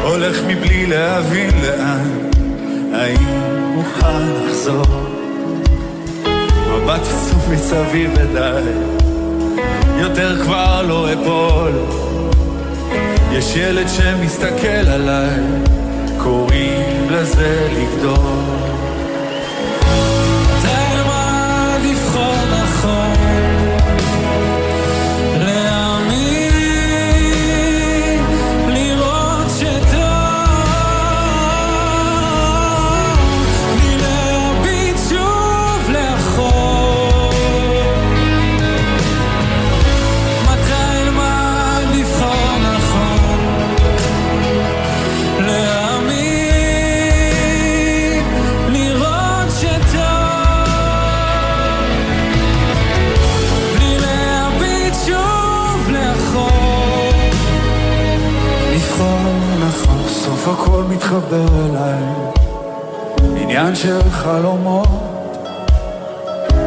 [0.03, 2.09] הולך מבלי להבין לאן,
[2.93, 3.27] האם
[3.77, 4.85] אוכל לחזור?
[6.69, 8.63] מבט אסוף מסביב ודי,
[10.01, 11.73] יותר כבר לא אפול.
[13.33, 15.41] יש ילד שמסתכל עליי,
[16.23, 18.78] קוראים לזה לגדול.
[60.79, 62.03] הכל מתחבר אליי,
[63.43, 64.89] עניין של חלומות.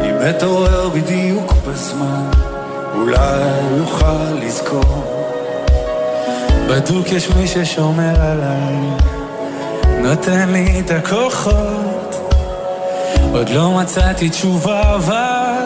[0.03, 2.29] אם אתעורר בדיוק בזמן,
[2.95, 3.43] אולי
[3.81, 5.03] אוכל לזכור.
[6.69, 8.77] בדוק יש מי ששומר עליי,
[9.97, 12.15] נותן לי את הכוחות.
[13.33, 15.63] עוד לא מצאתי תשובה, אבל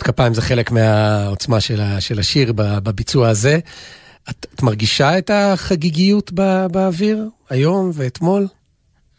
[0.00, 3.58] מחיאות כפיים זה חלק מהעוצמה של, ה, של השיר בביצוע הזה.
[4.30, 8.46] את, את מרגישה את החגיגיות ב, באוויר היום ואתמול?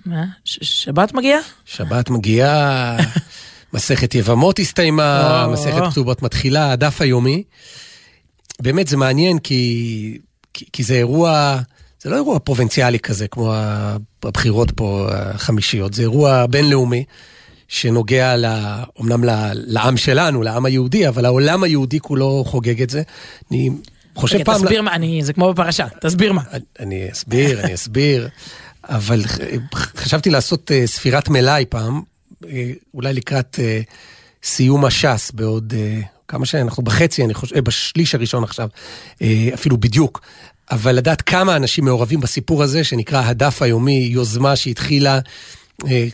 [0.05, 0.25] מה?
[0.45, 1.39] ש- שבת מגיעה?
[1.65, 2.97] שבת מגיעה,
[3.73, 5.47] מסכת יבמות הסתיימה.
[5.53, 7.43] מסכת כתובות מתחילה, הדף היומי.
[8.61, 10.17] באמת זה מעניין כי,
[10.53, 11.59] כי, כי זה אירוע,
[12.01, 13.53] זה לא אירוע פרובינציאלי כזה כמו
[14.23, 17.03] הבחירות פה החמישיות, זה אירוע בינלאומי
[17.71, 18.45] שנוגע ל,
[18.99, 23.01] אומנם ל, לעם שלנו, לעם היהודי, אבל העולם היהודי כולו חוגג את זה.
[23.51, 23.69] אני
[24.15, 24.55] חושב רגע, פעם...
[24.61, 26.41] תסביר מה, אני, זה כמו בפרשה, תסביר מה.
[26.79, 28.27] אני- אסביר, אני אסביר,
[28.83, 29.21] אבל
[29.95, 32.01] חשבתי לעשות אה, ספירת מלאי פעם,
[32.49, 33.81] אה, אולי לקראת אה,
[34.43, 38.67] סיום הש"ס בעוד אה, כמה שנים, אנחנו בחצי, אני חושב, בשליש הראשון עכשיו,
[39.21, 40.21] אה, אפילו בדיוק.
[40.71, 45.19] אבל לדעת כמה אנשים מעורבים בסיפור הזה, שנקרא הדף היומי, יוזמה שהתחילה
[45.87, 46.07] אה,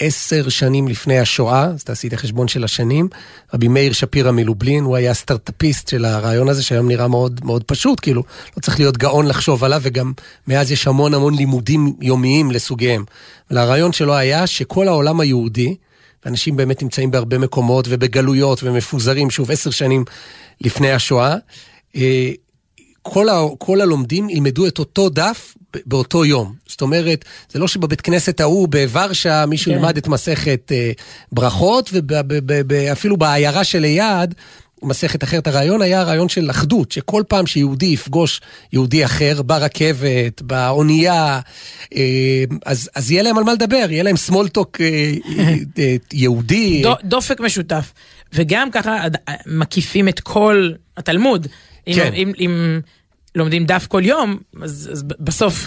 [0.00, 3.08] כעשר שנים לפני השואה, אז תעשי את החשבון של השנים.
[3.54, 8.00] רבי מאיר שפירא מלובלין, הוא היה סטארט-אפיסט של הרעיון הזה, שהיום נראה מאוד מאוד פשוט,
[8.00, 8.22] כאילו,
[8.56, 10.12] לא צריך להיות גאון לחשוב עליו, וגם
[10.48, 13.04] מאז יש המון המון לימודים יומיים לסוגיהם.
[13.50, 15.76] אבל הרעיון שלו היה שכל העולם היהודי,
[16.24, 20.04] ואנשים באמת נמצאים בהרבה מקומות ובגלויות ומפוזרים, שוב, עשר שנים
[20.60, 21.36] לפני השואה,
[21.96, 22.30] אה,
[23.02, 25.54] כל, ה, כל הלומדים ילמדו את אותו דף
[25.86, 26.54] באותו יום.
[26.68, 29.78] זאת אומרת, זה לא שבבית כנסת ההוא בוורשה מישהו כן.
[29.78, 30.92] ילמד את מסכת אה,
[31.32, 31.90] ברכות,
[32.68, 34.34] ואפילו בעיירה שליד,
[34.82, 35.46] מסכת אחרת.
[35.46, 38.40] הרעיון היה הרעיון של אחדות, שכל פעם שיהודי יפגוש
[38.72, 41.40] יהודי אחר, ברכבת, באונייה,
[41.94, 45.12] אה, אז, אז יהיה להם על מה לדבר, יהיה להם small talk אה,
[45.78, 46.82] אה, יהודי.
[46.82, 47.92] דו- דופק משותף.
[48.32, 48.96] וגם ככה
[49.46, 51.46] מקיפים את כל התלמוד.
[51.90, 52.12] אם, כן.
[52.14, 52.80] אם, אם
[53.34, 55.66] לומדים דף כל יום, אז, אז בסוף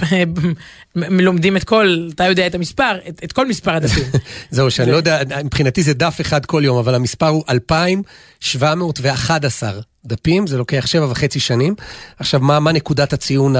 [0.95, 4.03] לומדים את כל, אתה יודע את המספר, את, את כל מספר הדפים.
[4.51, 9.71] זהו, שאני לא יודע, מבחינתי זה דף אחד כל יום, אבל המספר הוא 2,711
[10.05, 11.75] דפים, זה לוקח שבע וחצי שנים.
[12.19, 13.55] עכשיו, מה, מה נקודת הציון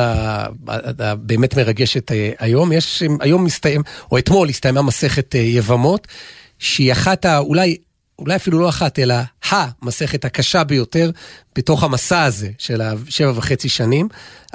[1.00, 2.72] הבאמת מרגשת אה, היום?
[2.72, 6.08] יש, היום מסתיים, או אתמול הסתיימה מסכת אה, יבמות,
[6.60, 7.26] שהיא אחת.
[7.26, 7.78] אולי...
[8.24, 9.16] אולי אפילו לא אחת, אלא
[9.52, 11.12] המסכת הקשה ביותר
[11.56, 14.08] בתוך המסע הזה של השבע וחצי שנים.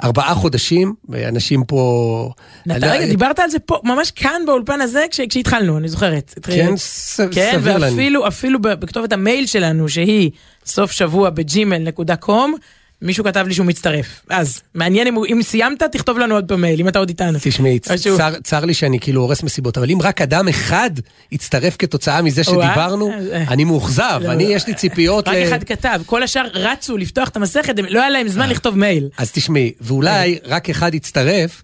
[0.03, 2.31] ארבעה חודשים, ואנשים פה...
[2.77, 6.33] אתה רגע, דיברת על זה פה, ממש כאן באולפן הזה, כש, כשהתחלנו, אני זוכרת.
[6.41, 7.95] כן, ס- כן, סביר לנו.
[7.95, 10.31] ואפילו אפילו ב- בכתובת המייל שלנו, שהיא
[10.65, 12.55] סוף שבוע בג'ימל.קום,
[13.01, 14.21] מישהו כתב לי שהוא מצטרף.
[14.29, 17.39] אז, מעניין אם, אם סיימת, תכתוב לנו עוד במייל, אם אתה עוד איתנו.
[17.41, 20.89] תשמעי, שהוא- צר, צר לי שאני כאילו הורס מסיבות, אבל אם רק אדם אחד
[21.31, 24.49] יצטרף כתוצאה מזה שדיברנו, אה, אני מאוכזב, לא, אני לא.
[24.49, 25.47] יש לי ציפיות רק ל...
[25.47, 28.31] אחד כתב, כל השאר רצו לפתוח את המסכת, לא היה להם אה.
[28.31, 29.09] זמן לכתוב מייל.
[29.17, 31.63] אז תשמעי, ואולי רק אחד יצטרף,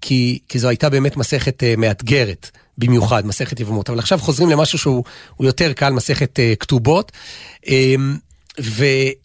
[0.00, 3.90] כי, כי זו הייתה באמת מסכת uh, מאתגרת, במיוחד, מסכת יבמות.
[3.90, 5.04] אבל עכשיו חוזרים למשהו שהוא
[5.36, 7.12] הוא יותר קל, מסכת uh, כתובות.
[7.64, 7.68] Um,
[8.60, 8.84] ו,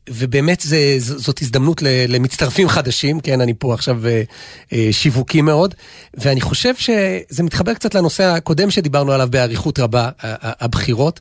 [0.10, 4.08] ובאמת זה, זאת הזדמנות למצטרפים חדשים, כן, אני פה עכשיו uh,
[4.70, 5.76] uh, שיווקי מאוד,
[6.14, 11.20] ואני חושב שזה מתחבר קצת לנושא הקודם שדיברנו עליו באריכות רבה, הבחירות,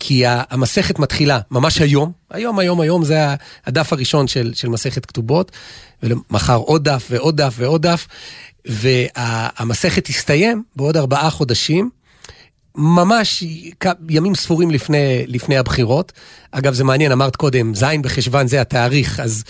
[0.00, 3.18] כי המסכת מתחילה ממש היום, היום, היום, היום זה
[3.66, 5.52] הדף הראשון של, של מסכת כתובות,
[6.02, 8.06] ומחר עוד דף ועוד דף ועוד דף,
[8.66, 11.90] והמסכת תסתיים בעוד ארבעה חודשים.
[12.76, 13.44] ממש
[14.08, 16.12] ימים ספורים לפני, לפני הבחירות.
[16.52, 19.44] אגב, זה מעניין, אמרת קודם, ז' בחשוון זה התאריך, אז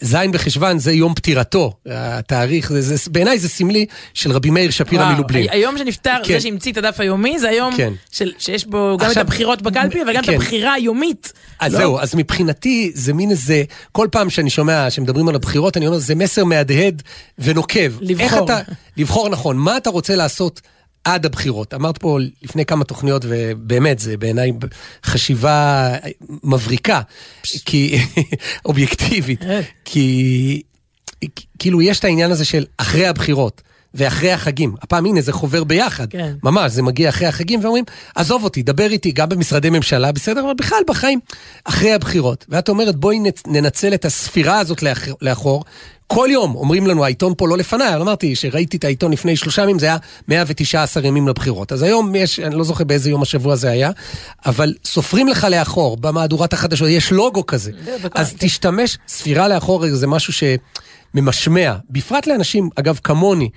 [0.00, 1.72] ז' בחשוון זה יום פטירתו.
[1.90, 5.46] התאריך, זה, זה, בעיניי זה סמלי של רבי מאיר שפירא מלובלין.
[5.50, 6.34] היום שנפטר, כן.
[6.34, 7.92] זה שהמציא את הדף היומי, זה היום כן.
[8.12, 10.34] של- שיש בו גם את עכשיו- הבחירות בקלפי, אבל גם את כן.
[10.34, 11.32] הבחירה היומית.
[11.60, 11.78] אז לא?
[11.78, 13.62] זהו, אז מבחינתי זה מין איזה,
[13.92, 17.02] כל פעם שאני שומע שמדברים על הבחירות, אני אומר, זה מסר מהדהד
[17.38, 17.92] ונוקב.
[18.00, 18.44] לבחור.
[18.44, 18.58] אתה,
[18.96, 20.60] לבחור נכון, מה אתה רוצה לעשות
[21.04, 21.74] עד הבחירות?
[21.74, 24.52] אמרת פה לפני כמה תוכניות, ובאמת, זה בעיניי
[25.04, 25.88] חשיבה
[26.44, 27.00] מבריקה,
[27.42, 27.98] כי,
[28.64, 29.60] אובייקטיבית, אה.
[29.84, 30.62] כי
[31.58, 33.62] כאילו יש את העניין הזה של אחרי הבחירות.
[33.96, 36.34] ואחרי החגים, הפעם הנה זה חובר ביחד, כן.
[36.42, 37.84] ממש, זה מגיע אחרי החגים ואומרים,
[38.14, 41.20] עזוב אותי, דבר איתי גם במשרדי ממשלה, בסדר, אבל בכלל בחיים,
[41.64, 42.44] אחרי הבחירות.
[42.48, 45.64] ואת אומרת, בואי נצ- ננצל את הספירה הזאת לאח- לאחור,
[46.14, 49.62] כל יום אומרים לנו, העיתון פה לא לפניי, אבל אמרתי שראיתי את העיתון לפני שלושה
[49.62, 49.96] ימים, זה היה
[50.28, 51.72] 119 ימים לבחירות.
[51.72, 53.90] אז היום יש, אני לא זוכר באיזה יום השבוע זה היה,
[54.46, 57.70] אבל סופרים לך לאחור, במהדורת החדשות, יש לוגו כזה.
[58.14, 60.32] אז תשתמש, ספירה לאחור זה משהו
[61.14, 63.48] שממשמע, בפרט לאנשים, אגב, כמוני.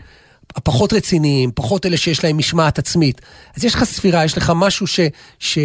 [0.56, 3.22] הפחות רציניים, פחות אלה שיש להם משמעת עצמית.
[3.58, 5.00] אז יש לך ספירה, יש לך משהו ש...
[5.40, 5.60] ש...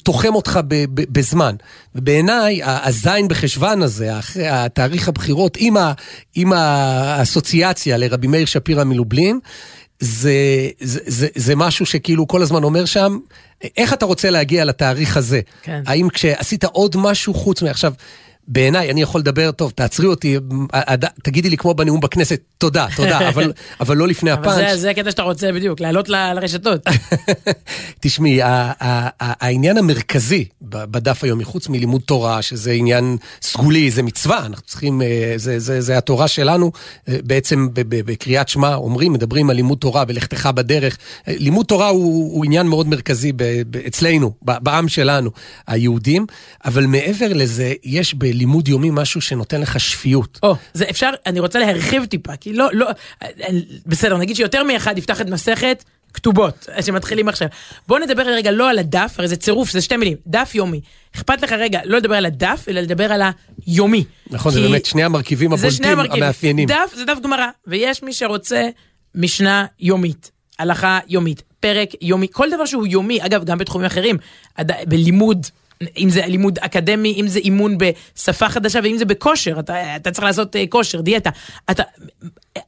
[0.00, 1.54] תוחם אותך ב, ב, בזמן.
[1.94, 5.92] ובעיניי, הזין בחשוון הזה, אחרי התאריך הבחירות, עם, ה,
[6.34, 9.38] עם האסוציאציה לרבי מאיר שפירא מלובלין,
[10.00, 10.32] זה,
[10.80, 13.18] זה, זה, זה משהו שכאילו כל הזמן אומר שם,
[13.76, 15.40] איך אתה רוצה להגיע לתאריך הזה?
[15.62, 15.82] כן.
[15.86, 17.92] האם כשעשית עוד משהו חוץ מעכשיו...
[18.52, 20.36] בעיניי, אני יכול לדבר, טוב, תעצרי אותי,
[21.22, 24.54] תגידי לי כמו בנאום בכנסת, תודה, תודה, אבל, אבל לא לפני הפאנץ'.
[24.58, 26.80] אבל זה, זה הקטע שאתה רוצה בדיוק, לעלות ל, לרשתות.
[28.00, 35.02] תשמעי, העניין המרכזי בדף היומי, חוץ מלימוד תורה, שזה עניין סגולי, זה מצווה, אנחנו צריכים,
[35.02, 36.72] אה, זה, זה, זה התורה שלנו,
[37.08, 40.98] אה, בעצם בקריאת שמע אומרים, מדברים על לימוד תורה ולכתך בדרך.
[41.28, 43.32] אה, לימוד תורה הוא, הוא עניין מאוד מרכזי
[43.86, 45.30] אצלנו, בעם שלנו,
[45.66, 46.26] היהודים,
[46.64, 48.39] אבל מעבר לזה, יש ב...
[48.40, 50.38] לימוד יומי משהו שנותן לך שפיות.
[50.42, 52.86] או, זה אפשר, אני רוצה להרחיב טיפה, כי לא, לא,
[53.86, 55.84] בסדר, נגיד שיותר מאחד יפתח את מסכת
[56.14, 57.48] כתובות, שמתחילים עכשיו.
[57.88, 60.80] בוא נדבר רגע לא על הדף, הרי זה צירוף, זה שתי מילים, דף יומי.
[61.16, 63.22] אכפת לך רגע לא לדבר על הדף, אלא לדבר על
[63.66, 64.04] היומי.
[64.30, 66.22] נכון, זה באמת שני המרכיבים הבולטים, שני המרכיבים.
[66.22, 66.68] המאפיינים.
[66.68, 68.68] דף זה דף גמרא, ויש מי שרוצה
[69.14, 74.16] משנה יומית, הלכה יומית, פרק יומי, כל דבר שהוא יומי, אגב, גם בתחומים אחרים,
[74.86, 75.46] בלימוד
[75.98, 80.24] אם זה לימוד אקדמי, אם זה אימון בשפה חדשה ואם זה בכושר, אתה, אתה צריך
[80.24, 81.30] לעשות uh, כושר, דיאטה.
[81.70, 81.82] אתה,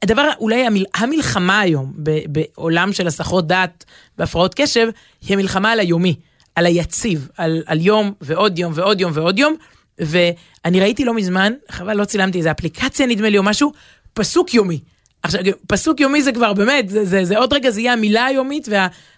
[0.01, 3.85] הדבר, אולי המל, המלחמה היום ב, בעולם של הסחות דעת
[4.17, 4.87] והפרעות קשב,
[5.21, 6.15] היא המלחמה על היומי,
[6.55, 9.55] על היציב, על, על יום ועוד יום ועוד יום ועוד יום.
[9.99, 13.71] ואני ראיתי לא מזמן, חבל לא צילמתי איזה אפליקציה נדמה לי או משהו,
[14.13, 14.79] פסוק יומי.
[15.23, 18.67] עכשיו, פסוק יומי זה כבר באמת, זה, זה, זה עוד רגע זה יהיה המילה היומית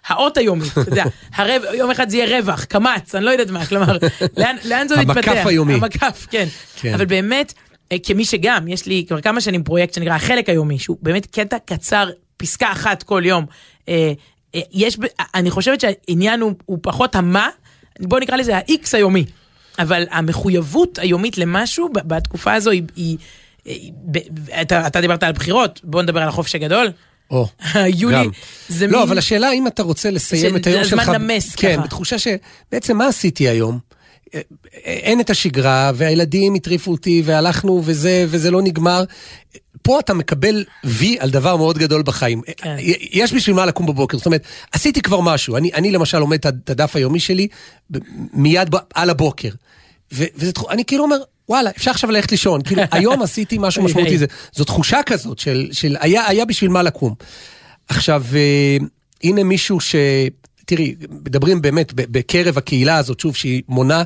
[0.08, 1.04] והאות היומית, אתה יודע,
[1.34, 3.98] הרב, יום אחד זה יהיה רווח, קמץ, אני לא יודעת מה, כלומר,
[4.36, 5.28] לאן, לאן זה מתפתח?
[5.28, 5.74] המקף היומי.
[5.74, 6.46] המקף, כן.
[6.76, 6.94] כן.
[6.94, 7.52] אבל באמת,
[7.92, 11.56] אה, כמי שגם, יש לי כבר כמה שנים פרויקט שנקרא החלק היומי, שהוא באמת קטע
[11.64, 13.46] קצר, פסקה אחת כל יום.
[13.88, 14.12] אה,
[14.54, 14.98] אה, יש,
[15.34, 17.48] אני חושבת שהעניין הוא, הוא פחות המה,
[18.00, 19.24] בוא נקרא לזה ה-X היומי.
[19.78, 23.16] אבל המחויבות היומית למשהו בתקופה הזו היא, היא
[24.62, 26.92] אתה, אתה דיברת על בחירות, בוא נדבר על החופש הגדול.
[27.30, 27.46] או,
[27.94, 28.30] יולי, גם.
[28.68, 29.08] זה לא, מין...
[29.08, 30.60] אבל השאלה אם אתה רוצה לסיים ש...
[30.60, 31.04] את היום שלך...
[31.04, 31.76] זה הזמן נמס כן, ככה.
[31.76, 33.78] כן, בתחושה שבעצם מה עשיתי היום?
[34.84, 39.04] אין את השגרה, והילדים הטריפו אותי, והלכנו, וזה, וזה לא נגמר.
[39.82, 42.42] פה אתה מקבל וי על דבר מאוד גדול בחיים.
[42.56, 42.76] כן.
[43.12, 44.42] יש בשביל מה לקום בבוקר, זאת אומרת,
[44.72, 45.56] עשיתי כבר משהו.
[45.56, 47.48] אני, אני למשל לומד את הדף היומי שלי
[48.32, 49.50] מיד על הבוקר.
[50.12, 51.16] ואני כאילו אומר,
[51.48, 52.62] וואלה, אפשר עכשיו ללכת לישון.
[52.62, 54.18] כאילו, היום עשיתי משהו משמעותי.
[54.18, 57.14] זה, זו תחושה כזאת של, של היה, היה בשביל מה לקום.
[57.88, 58.76] עכשיו, אה,
[59.22, 59.94] הנה מישהו ש...
[60.68, 64.02] תראי, מדברים באמת בקרב הקהילה הזאת, שוב, שהיא מונה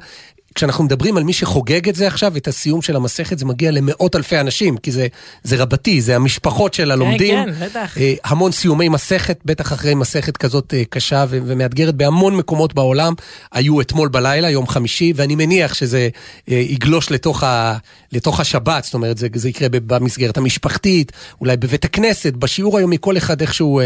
[0.54, 4.16] כשאנחנו מדברים על מי שחוגג את זה עכשיו, את הסיום של המסכת, זה מגיע למאות
[4.16, 5.06] אלפי אנשים, כי זה,
[5.42, 7.44] זה רבתי, זה המשפחות של הלומדים.
[7.44, 7.98] כן, כן, בטח.
[7.98, 13.14] אה, המון סיומי מסכת, בטח אחרי מסכת כזאת אה, קשה ו- ומאתגרת בהמון מקומות בעולם.
[13.52, 16.08] היו אתמול בלילה, יום חמישי, ואני מניח שזה
[16.50, 17.76] אה, יגלוש לתוך, ה-
[18.12, 23.16] לתוך השבת, זאת אומרת, זה, זה יקרה במסגרת המשפחתית, אולי בבית הכנסת, בשיעור היומי, כל
[23.16, 23.80] אחד איכשהו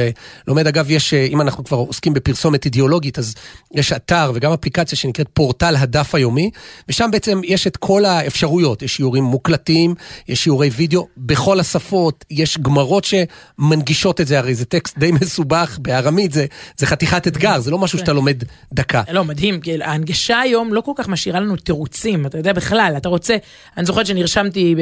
[0.49, 0.67] לומד.
[0.67, 3.35] אגב, יש, אם אנחנו כבר עוסקים בפרסומת אידיאולוגית, אז
[3.75, 6.51] יש אתר וגם אפליקציה שנקראת פורטל הדף היומי.
[6.89, 9.95] ושם בעצם יש את כל האפשרויות, יש שיעורים מוקלטים,
[10.29, 15.79] יש שיעורי וידאו בכל השפות, יש גמרות שמנגישות את זה, הרי זה טקסט די מסובך,
[15.83, 16.47] בארמית זה,
[16.77, 18.43] זה חתיכת אתגר, זה לא משהו שאתה לומד
[18.73, 19.03] דקה.
[19.11, 23.09] לא, מדהים, כי ההנגשה היום לא כל כך משאירה לנו תירוצים, אתה יודע בכלל, אתה
[23.09, 23.37] רוצה,
[23.77, 24.75] אני זוכרת שנרשמתי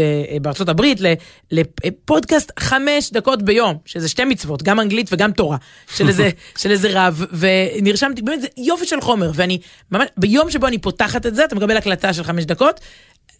[0.43, 1.01] בארצות הברית
[1.53, 5.57] לפודקאסט חמש דקות ביום, שזה שתי מצוות, גם אנגלית וגם תורה,
[5.95, 9.59] של איזה, של איזה רב, ונרשמתי, באמת זה יופי של חומר, ואני,
[9.91, 12.81] ממש, ביום שבו אני פותחת את זה, אתה מקבל הקלטה של חמש דקות,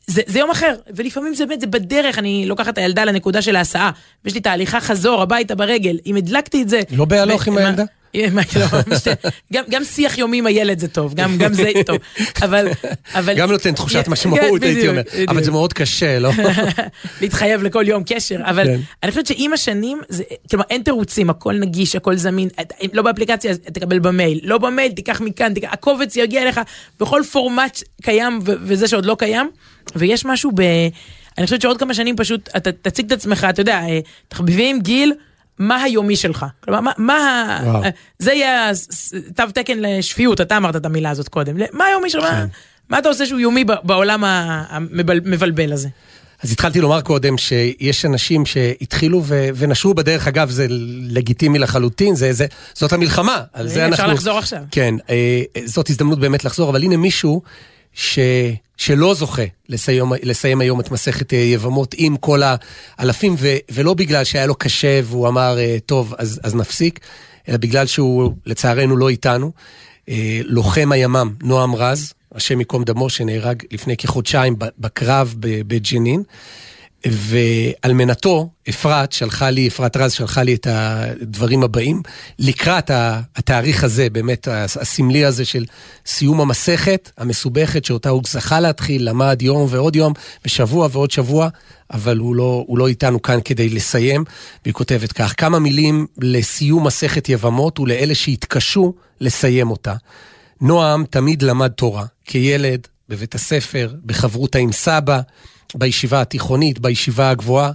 [0.07, 3.57] זה, זה יום אחר, ולפעמים זה באמת, זה בדרך, אני לוקחת את הילדה לנקודה של
[3.57, 3.91] ההסעה,
[4.25, 6.81] ויש לי תהליכה חזור הביתה ברגל, אם הדלקתי את זה...
[6.91, 7.85] לא בהלוך עם הילדה?
[8.15, 8.67] לא,
[9.53, 11.97] גם, גם שיח יומי עם הילד זה טוב, גם, גם זה טוב,
[12.43, 12.69] אבל...
[13.15, 16.31] אבל גם נותן תחושת משמעות, הייתי אומר, אבל זה מאוד קשה, לא?
[17.21, 18.81] להתחייב לכל יום קשר, אבל כן.
[19.03, 20.01] אני חושבת שעם השנים,
[20.51, 22.49] כלומר אין תירוצים, הכל נגיש, הכל זמין,
[22.93, 26.61] לא באפליקציה, תקבל במייל, לא במייל, תיקח מכאן, הקובץ יגיע אליך
[27.01, 29.51] בכל פורמט קיים וזה שעוד לא קיים,
[29.97, 30.63] ויש משהו ב...
[31.39, 35.13] אני חושבת שעוד כמה שנים פשוט, אתה תציג את עצמך, אתה יודע, אה, תחביבים, גיל,
[35.59, 36.47] מה היומי שלך?
[36.65, 37.59] כלומר, מה, מה
[38.19, 38.71] זה יהיה
[39.37, 41.57] תו תקן לשפיות, אתה אמרת את המילה הזאת קודם.
[41.73, 42.25] מה היומי שלך?
[42.25, 42.31] כן.
[42.31, 42.47] מה,
[42.89, 45.89] מה אתה עושה שהוא יומי בעולם המבלבל הזה?
[46.43, 50.67] אז התחלתי לומר קודם שיש אנשים שהתחילו ו- ונשרו בדרך, אגב, זה
[51.01, 53.43] לגיטימי לחלוטין, זה, זה, זאת המלחמה.
[53.53, 54.15] על זה הנה, אפשר אנחנו...
[54.15, 54.61] לחזור עכשיו.
[54.71, 57.43] כן, אה, זאת הזדמנות באמת לחזור, אבל הנה מישהו
[57.95, 58.19] ש...
[58.77, 62.43] שלא זוכה לסיים, לסיים היום את מסכת אה, יבמות עם כל
[62.99, 63.49] האלפים, ו...
[63.71, 67.01] ולא בגלל שהיה לו קשה והוא אמר, אה, טוב, אז, אז נפסיק,
[67.49, 69.53] אלא בגלל שהוא לצערנו לא איתנו.
[70.09, 76.23] אה, לוחם הימ"מ, נועם רז, השם ייקום דמו, שנהרג לפני כחודשיים בקרב בג'נין.
[77.07, 82.03] ואלמנתו, אפרת, שלחה לי, אפרת רז שלחה לי את הדברים הבאים,
[82.39, 82.91] לקראת
[83.37, 85.65] התאריך הזה, באמת הסמלי הזה של
[86.07, 90.13] סיום המסכת המסובכת, שאותה הוא זכה להתחיל, למד יום ועוד יום,
[90.45, 91.49] ושבוע ועוד שבוע,
[91.93, 94.25] אבל הוא לא, הוא לא איתנו כאן כדי לסיים,
[94.65, 99.95] והיא כותבת כך, כמה מילים לסיום מסכת יבמות ולאלה שהתקשו לסיים אותה.
[100.61, 105.21] נועם תמיד למד תורה, כילד, בבית הספר, בחברותה עם סבא,
[105.75, 107.73] בישיבה התיכונית, בישיבה הגבוהה,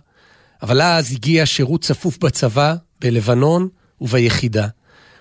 [0.62, 3.68] אבל אז הגיע שירות צפוף בצבא, בלבנון
[4.02, 4.68] וביחידה.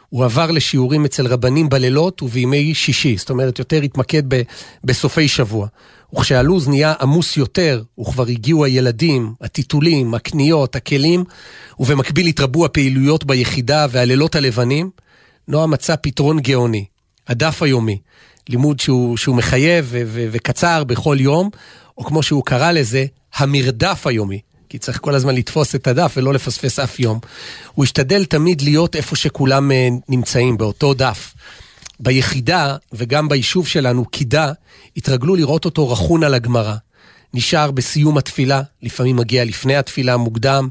[0.08, 4.42] הוא עבר לשיעורים אצל רבנים בלילות ובימי שישי, זאת אומרת, יותר התמקד ב,
[4.84, 5.66] בסופי שבוע.
[6.14, 11.24] וכשהלו"ז נהיה עמוס יותר, וכבר הגיעו הילדים, הטיטולים, הקניות, הכלים,
[11.78, 14.90] ובמקביל התרבו הפעילויות ביחידה והלילות הלבנים,
[15.48, 16.84] נועה מצא פתרון גאוני,
[17.28, 17.98] הדף היומי.
[18.48, 21.50] לימוד שהוא, שהוא מחייב ו- ו- וקצר בכל יום,
[21.98, 24.40] או כמו שהוא קרא לזה, המרדף היומי.
[24.68, 27.18] כי צריך כל הזמן לתפוס את הדף ולא לפספס אף יום.
[27.74, 31.34] הוא השתדל תמיד להיות איפה שכולם אה, נמצאים, באותו דף.
[32.00, 34.52] ביחידה וגם ביישוב שלנו, קידה,
[34.96, 36.74] התרגלו לראות אותו רכון על הגמרא.
[37.34, 40.68] נשאר בסיום התפילה, לפעמים מגיע לפני התפילה מוקדם.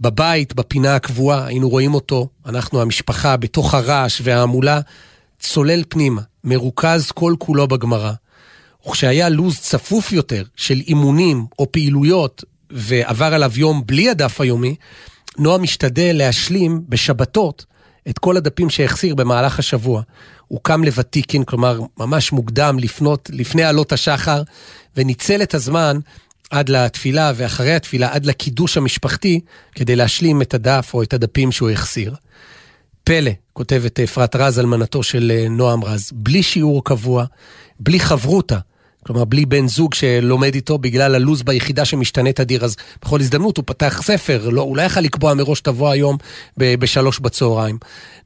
[0.00, 4.80] בבית, בפינה הקבועה, היינו רואים אותו, אנחנו המשפחה, בתוך הרעש וההמולה,
[5.38, 8.12] צולל פנימה, מרוכז כל כולו בגמרא.
[8.88, 14.74] וכשהיה לו"ז צפוף יותר של אימונים או פעילויות ועבר עליו יום בלי הדף היומי,
[15.38, 17.64] נועה משתדל להשלים בשבתות
[18.08, 20.02] את כל הדפים שהחסיר במהלך השבוע.
[20.48, 24.42] הוא קם לוותיקין, כלומר ממש מוקדם לפנות, לפני עלות השחר,
[24.96, 25.98] וניצל את הזמן
[26.50, 29.40] עד לתפילה ואחרי התפילה, עד לקידוש המשפחתי,
[29.74, 32.14] כדי להשלים את הדף או את הדפים שהוא החסיר.
[33.04, 37.24] פלא, כותבת אפרת רז, אלמנתו של אה, נועם רז, בלי שיעור קבוע,
[37.80, 38.58] בלי חברותה,
[39.06, 43.64] כלומר בלי בן זוג שלומד איתו בגלל הלו"ז ביחידה שמשתנה תדיר, אז בכל הזדמנות הוא
[43.66, 46.16] פתח ספר, לא, הוא לא יכל לקבוע מראש תבוא היום
[46.56, 47.78] ב- בשלוש בצהריים.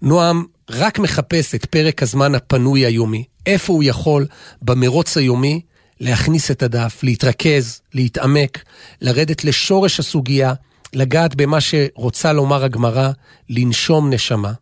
[0.02, 4.26] נועם רק מחפש את פרק הזמן הפנוי היומי, איפה הוא יכול
[4.62, 5.60] במרוץ היומי
[6.00, 8.62] להכניס את הדף, להתרכז, להתעמק,
[9.00, 10.52] לרדת לשורש הסוגיה,
[10.92, 13.10] לגעת במה שרוצה לומר הגמרא,
[13.50, 14.52] לנשום נשמה.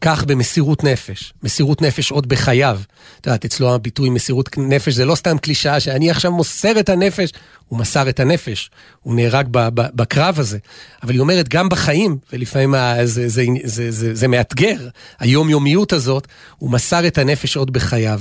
[0.00, 2.80] כך במסירות נפש, מסירות נפש עוד בחייו.
[3.20, 7.32] את יודעת, אצלו הביטוי מסירות נפש זה לא סתם קלישאה שאני עכשיו מוסר את הנפש,
[7.68, 8.70] הוא מסר את הנפש,
[9.02, 10.58] הוא נהרג בקרב הזה.
[11.02, 12.74] אבל היא אומרת, גם בחיים, ולפעמים
[13.04, 14.88] זה, זה, זה, זה, זה מאתגר,
[15.18, 16.26] היומיומיות הזאת,
[16.58, 18.20] הוא מסר את הנפש עוד בחייו.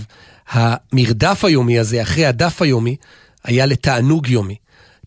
[0.50, 2.96] המרדף היומי הזה, אחרי הדף היומי,
[3.44, 4.56] היה לתענוג יומי.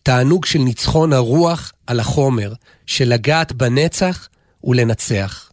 [0.03, 2.53] תענוג של ניצחון הרוח על החומר,
[2.85, 4.27] של לגעת בנצח
[4.63, 5.48] ולנצח.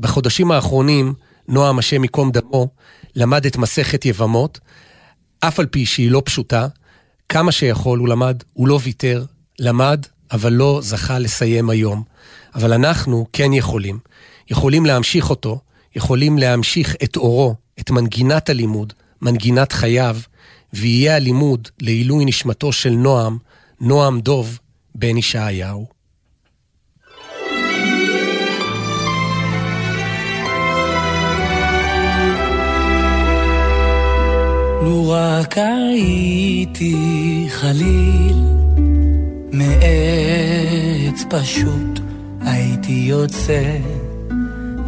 [0.00, 1.14] בחודשים האחרונים,
[1.48, 2.68] נועם, השם ייקום דמו,
[3.16, 4.60] למד את מסכת יבמות,
[5.40, 6.66] אף על פי שהיא לא פשוטה,
[7.28, 9.24] כמה שיכול הוא למד, הוא לא ויתר,
[9.58, 12.02] למד, אבל לא זכה לסיים היום.
[12.54, 13.98] אבל אנחנו כן יכולים.
[14.50, 15.60] יכולים להמשיך אותו,
[15.96, 18.92] יכולים להמשיך את אורו, את מנגינת הלימוד,
[19.22, 20.16] מנגינת חייו,
[20.72, 23.38] ויהיה הלימוד לעילוי נשמתו של נועם,
[23.80, 24.58] נועם דוב,
[24.94, 25.97] בן ישעיהו.
[34.88, 36.96] לו רק הייתי
[37.50, 38.36] חליל.
[39.52, 42.00] מעץ פשוט
[42.40, 43.62] הייתי יוצא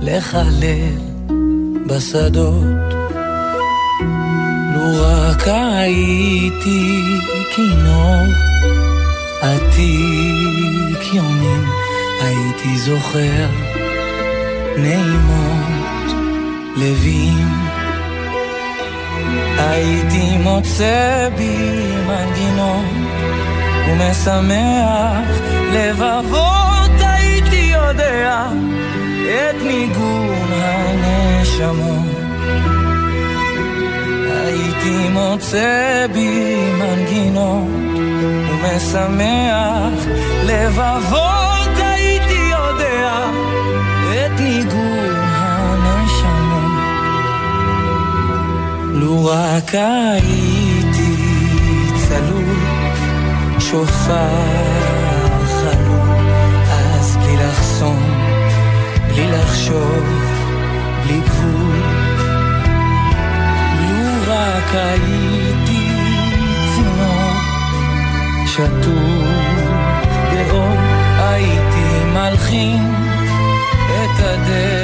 [0.01, 0.99] לחלל
[1.87, 2.95] בשדות.
[4.75, 7.03] לו רק הייתי
[7.55, 8.23] כינור
[9.41, 11.65] עתיק יומים
[12.23, 13.47] הייתי זוכר
[14.77, 16.13] נעימות
[16.77, 17.80] לבים
[19.59, 21.57] הייתי מוצא בי
[22.07, 22.85] מנגינות
[23.89, 25.41] ומשמח.
[25.73, 28.47] לבבות הייתי יודע
[29.25, 32.21] את ניגון הנשמות.
[34.45, 37.69] הייתי מוצא בי מנגינות
[38.51, 40.07] ומשמח.
[40.45, 43.29] לבבות הייתי יודע
[44.11, 45.20] את ניגון
[49.01, 51.17] לו רק הייתי
[51.97, 52.45] צלול,
[53.59, 54.29] שופר
[55.47, 56.27] חלום,
[56.71, 58.03] אז בלי לחסום,
[59.09, 60.05] בלי לחשוב,
[61.05, 61.83] בלי גבול.
[63.81, 65.89] לו רק הייתי
[66.75, 67.33] צינור
[68.47, 69.61] שטוף
[70.31, 70.77] באור,
[71.19, 72.95] הייתי מלחין
[73.87, 74.80] את הדרך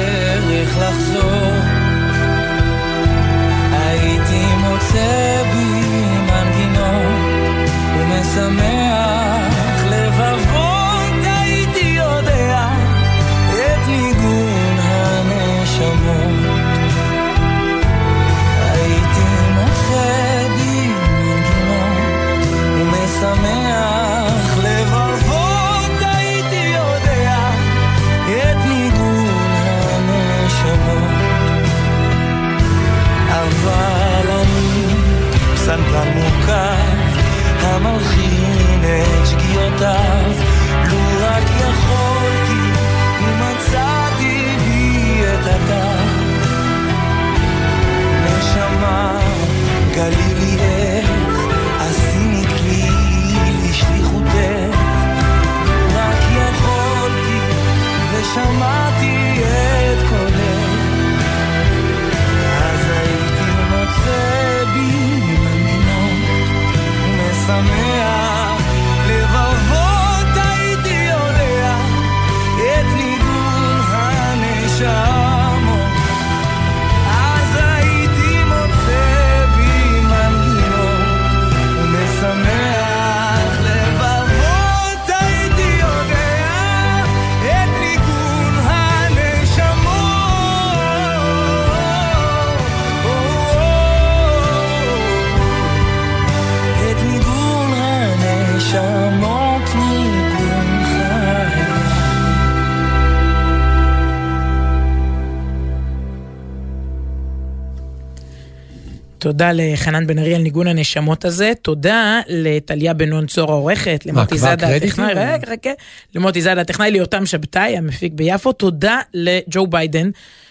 [109.19, 114.27] תודה לחנן בן ארי על ניגון הנשמות הזה, תודה לטליה בן נון צור העורכת, למוטי
[114.27, 114.75] כבר זאדה?
[114.75, 115.69] הטכנאי, רגע, חכה,
[116.15, 120.09] למוטי זאדה הטכנאי, ליותם שבתאי המפיק ביפו, תודה לג'ו ביידן,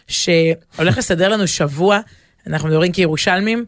[0.09, 2.01] שהולך לסדר לנו שבוע,
[2.47, 3.65] אנחנו מדברים כירושלמים.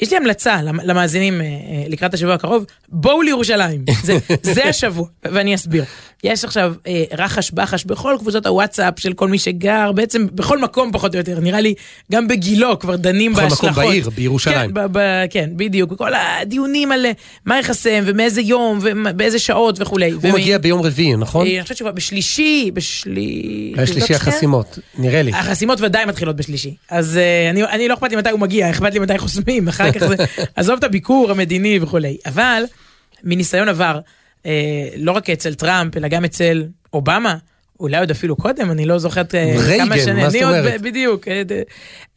[0.00, 1.50] יש לי המלצה למ- למאזינים אה, אה,
[1.88, 4.18] לקראת השבוע הקרוב, בואו לירושלים, זה,
[4.54, 5.84] זה השבוע, ואני אסביר.
[6.24, 10.92] יש עכשיו אה, רחש בחש בכל קבוצות הוואטסאפ של כל מי שגר, בעצם בכל מקום
[10.92, 11.74] פחות או יותר, נראה לי
[12.12, 13.70] גם בגילו כבר דנים בכל בהשלכות.
[13.70, 14.70] מקום בעיר, בירושלים.
[14.70, 17.06] כן, ב- ב- כן, בדיוק, כל הדיונים על
[17.44, 20.10] מה יחסם ומאיזה יום ובאיזה שעות וכולי.
[20.10, 21.46] הוא מגיע ביום רביעי, נכון?
[21.46, 23.22] אני חושבת בשלישי, בשלי...
[23.76, 24.16] יש שלישי תבדוק שנייה.
[24.20, 25.32] החסימות, נראה לי.
[25.34, 26.74] החסימות ודאי מתחילות בשלישי.
[26.90, 27.18] אז
[27.50, 30.14] אני, אני לא אכפת לי מתי הוא מגיע, אכפת לי מתי חוסמים, אחר כך זה,
[30.56, 32.16] עזוב את הביקור המדיני וכולי.
[32.26, 32.62] אבל
[33.24, 34.00] מניסיון עבר,
[34.42, 34.46] uh,
[34.96, 37.36] לא רק אצל טראמפ, אלא גם אצל אובמה,
[37.80, 40.16] אולי עוד אפילו קודם, אני לא זוכרת אה, רייגן, כמה שנים.
[40.24, 40.80] מה זאת עוד אומרת?
[40.80, 41.28] ב- בדיוק.
[41.28, 41.42] אה,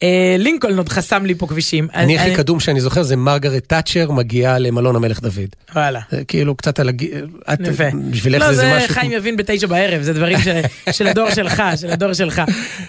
[0.02, 1.88] אה, לינקולן עוד חסם לי פה כבישים.
[1.94, 5.48] אני הכי קדום שאני זוכר זה מרגרט תאצ'ר מגיעה למלון המלך דוד.
[5.74, 6.00] וואלה.
[6.10, 7.04] זה כאילו קצת על הג...
[7.52, 7.84] את- יפה.
[8.10, 8.94] בשבילך לא, זה זה איזה משהו...
[8.94, 10.38] חיים יבין בתשע בערב, זה דברים
[10.92, 12.42] של הדור שלך, של הדור שלך.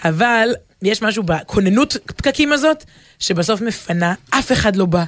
[0.04, 0.48] אבל
[0.82, 2.84] יש משהו בכוננות פקקים הזאת,
[3.18, 5.04] שבסוף מפנה, אף אחד לא בא.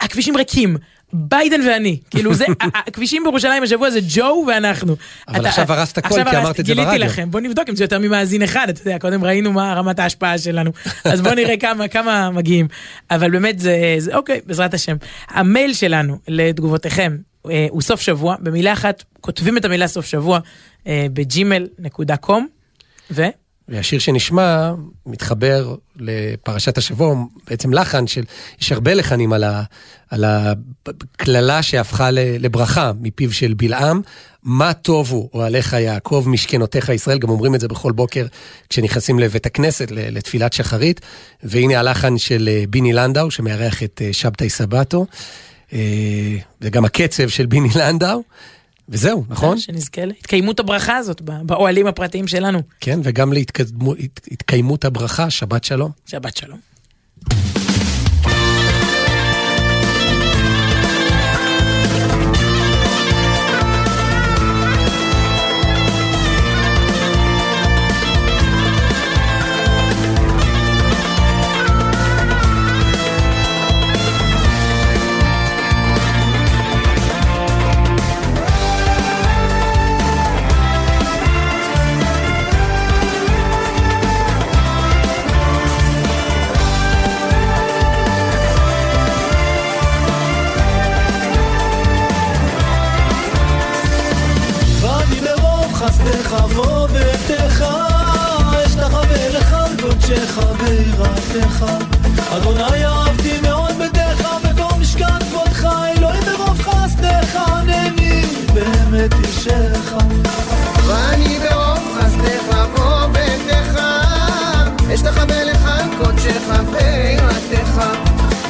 [0.00, 0.76] הכבישים ריקים.
[1.12, 2.44] ביידן ואני, כאילו זה,
[2.86, 4.96] הכבישים בירושלים השבוע זה ג'ו ואנחנו.
[5.28, 7.04] אבל אתה- עכשיו הרסת הכל, כי אמרת את זה גיליתי ברדיו.
[7.06, 10.38] לכם, בוא נבדוק אם זה יותר ממאזין אחד, אתה יודע, קודם ראינו מה רמת ההשפעה
[10.38, 10.70] שלנו,
[11.04, 12.68] אז בוא נראה כמה, כמה מגיעים.
[13.10, 14.96] אבל באמת זה, זה אוקיי, בעזרת השם.
[15.28, 17.16] המייל שלנו לתגובותיכם
[17.50, 20.38] אה, הוא סוף שבוע, במילה אחת, כותבים את המילה סוף שבוע
[20.86, 22.46] אה, בג'ימל.קום,
[23.10, 23.22] ו...
[23.70, 24.72] והשיר שנשמע
[25.06, 27.14] מתחבר לפרשת השבוע,
[27.50, 28.22] בעצם לחן של,
[28.60, 30.24] יש הרבה לחנים על,
[30.86, 34.00] הקללה שהפכה לברכה מפיו של בלעם.
[34.42, 38.26] מה טוב הוא אוהליך יעקב משכנותיך ישראל, גם אומרים את זה בכל בוקר
[38.68, 41.00] כשנכנסים לבית הכנסת לתפילת שחרית.
[41.42, 45.06] והנה הלחן של אה, ביני לנדאו שמארח את אה, שבתאי סבתו.
[45.72, 45.78] אה,
[46.60, 48.22] זה גם הקצב של ביני לנדאו.
[48.90, 49.58] וזהו, נכון?
[49.58, 52.62] שנזכה להתקיימות הברכה הזאת באוהלים הפרטיים שלנו.
[52.80, 55.90] כן, וגם להתקיימות הברכה, שבת שלום.
[56.06, 56.58] שבת שלום.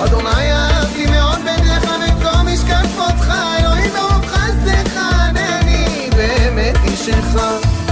[0.04, 2.46] אדוני אהבתי מאוד ביתך, מקום
[2.82, 7.89] כבודך, אלוהים ברוב חסדך, הנני באמת אישך.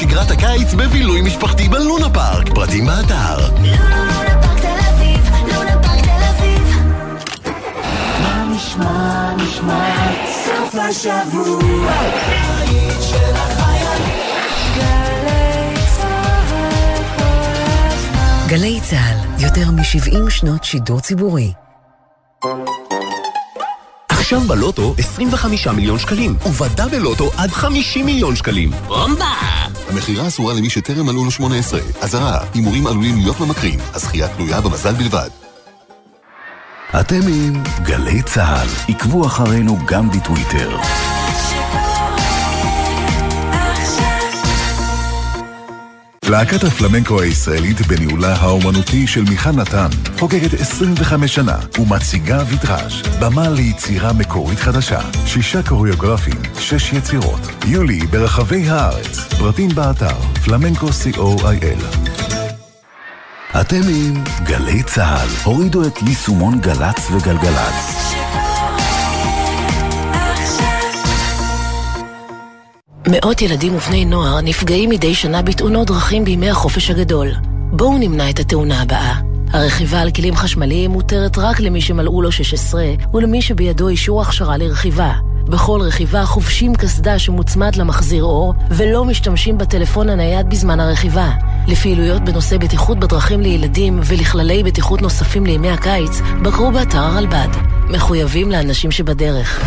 [0.00, 2.48] שגרת הקיץ בבילוי משפחתי בלונה פארק.
[2.54, 3.38] פרטים באתר.
[3.50, 6.76] לונה פארק תל אביב, לונה פארק תל אביב.
[8.22, 9.94] מה נשמע, נשמע,
[10.44, 11.92] סוף השבוע,
[12.28, 14.14] בית של החיילים.
[18.48, 21.52] גלי צה"ל, יותר מ-70 שנות שידור ציבורי.
[24.08, 28.70] עכשיו בלוטו 25 מיליון שקלים, ובדאבל לוטו עד 50 מיליון שקלים.
[28.70, 29.49] בומבה!
[29.90, 31.80] המכירה אסורה למי שטרם מלאו לו 18.
[32.00, 33.78] אזהרה, הימורים עלולים להיות ממכרים.
[33.94, 35.28] הזכייה תלויה במזל בלבד.
[37.00, 38.68] אתם עם גלי צה"ל.
[38.94, 40.76] עקבו אחרינו גם בטוויטר.
[46.30, 54.12] להקת הפלמנקו הישראלית בניהולה האומנותי של מיכל נתן חוגגת 25 שנה ומציגה ויטראז' במה ליצירה
[54.12, 55.00] מקורית חדשה.
[55.26, 57.40] שישה קוריאוגרפים, שש יצירות.
[57.66, 59.18] יולי ברחבי הארץ.
[59.38, 61.96] פרטים באתר פלמנקו co.il
[63.60, 65.28] אתם עם גלי צה"ל.
[65.44, 68.49] הורידו את יישומון גל"צ וגלגלצ.
[73.10, 77.28] מאות ילדים ובני נוער נפגעים מדי שנה בתאונות דרכים בימי החופש הגדול.
[77.72, 79.14] בואו נמנע את התאונה הבאה.
[79.52, 82.84] הרכיבה על כלים חשמליים מותרת רק למי שמלאו לו 16
[83.14, 85.12] ולמי שבידו אישור הכשרה לרכיבה.
[85.44, 91.30] בכל רכיבה חובשים קסדה שמוצמד למחזיר אור ולא משתמשים בטלפון הנייד בזמן הרכיבה.
[91.68, 97.48] לפעילויות בנושא בטיחות בדרכים לילדים ולכללי בטיחות נוספים לימי הקיץ, בקרו באתר הרלב"ד.
[97.88, 99.60] מחויבים לאנשים שבדרך.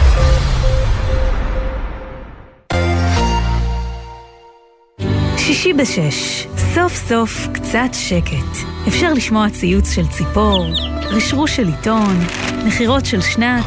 [5.54, 8.68] שישי בשש, סוף סוף קצת שקט.
[8.88, 10.66] אפשר לשמוע ציוץ של ציפור,
[11.04, 12.20] רשרוש של עיתון,
[12.66, 13.66] נחירות של שנץ,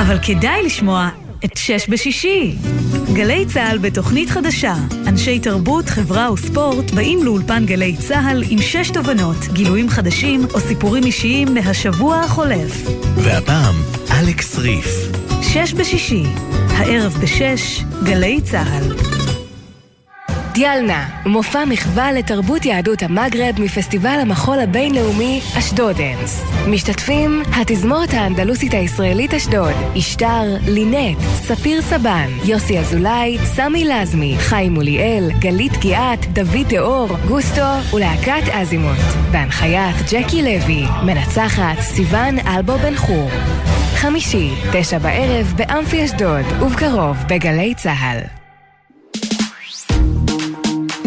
[0.00, 1.08] אבל כדאי לשמוע
[1.44, 2.54] את שש בשישי.
[3.12, 4.74] גלי צה"ל בתוכנית חדשה.
[5.06, 11.04] אנשי תרבות, חברה וספורט באים לאולפן גלי צה"ל עם שש תובנות, גילויים חדשים או סיפורים
[11.04, 12.88] אישיים מהשבוע החולף.
[13.16, 13.74] והפעם,
[14.10, 14.88] אלכס ריף.
[15.42, 16.22] שש בשישי,
[16.68, 19.15] הערב בשש, גלי צה"ל.
[20.56, 26.42] דיאלנה, מופע מחווה לתרבות יהדות המגרב מפסטיבל המחול הבינלאומי אשדודנס.
[26.68, 35.30] משתתפים התזמורת האנדלוסית הישראלית אשדוד, אשתר, לינט, ספיר סבן, יוסי אזולאי, סמי לזמי, חיים מוליאל,
[35.38, 38.98] גלית גיאת, דוד תיאור, גוסטו ולהקת אזימוט.
[39.32, 43.30] בהנחיית ג'קי לוי, מנצחת סיון אלבו בן חור.
[43.94, 48.35] חמישי, תשע בערב באמפי אשדוד, ובקרוב בגלי צה"ל.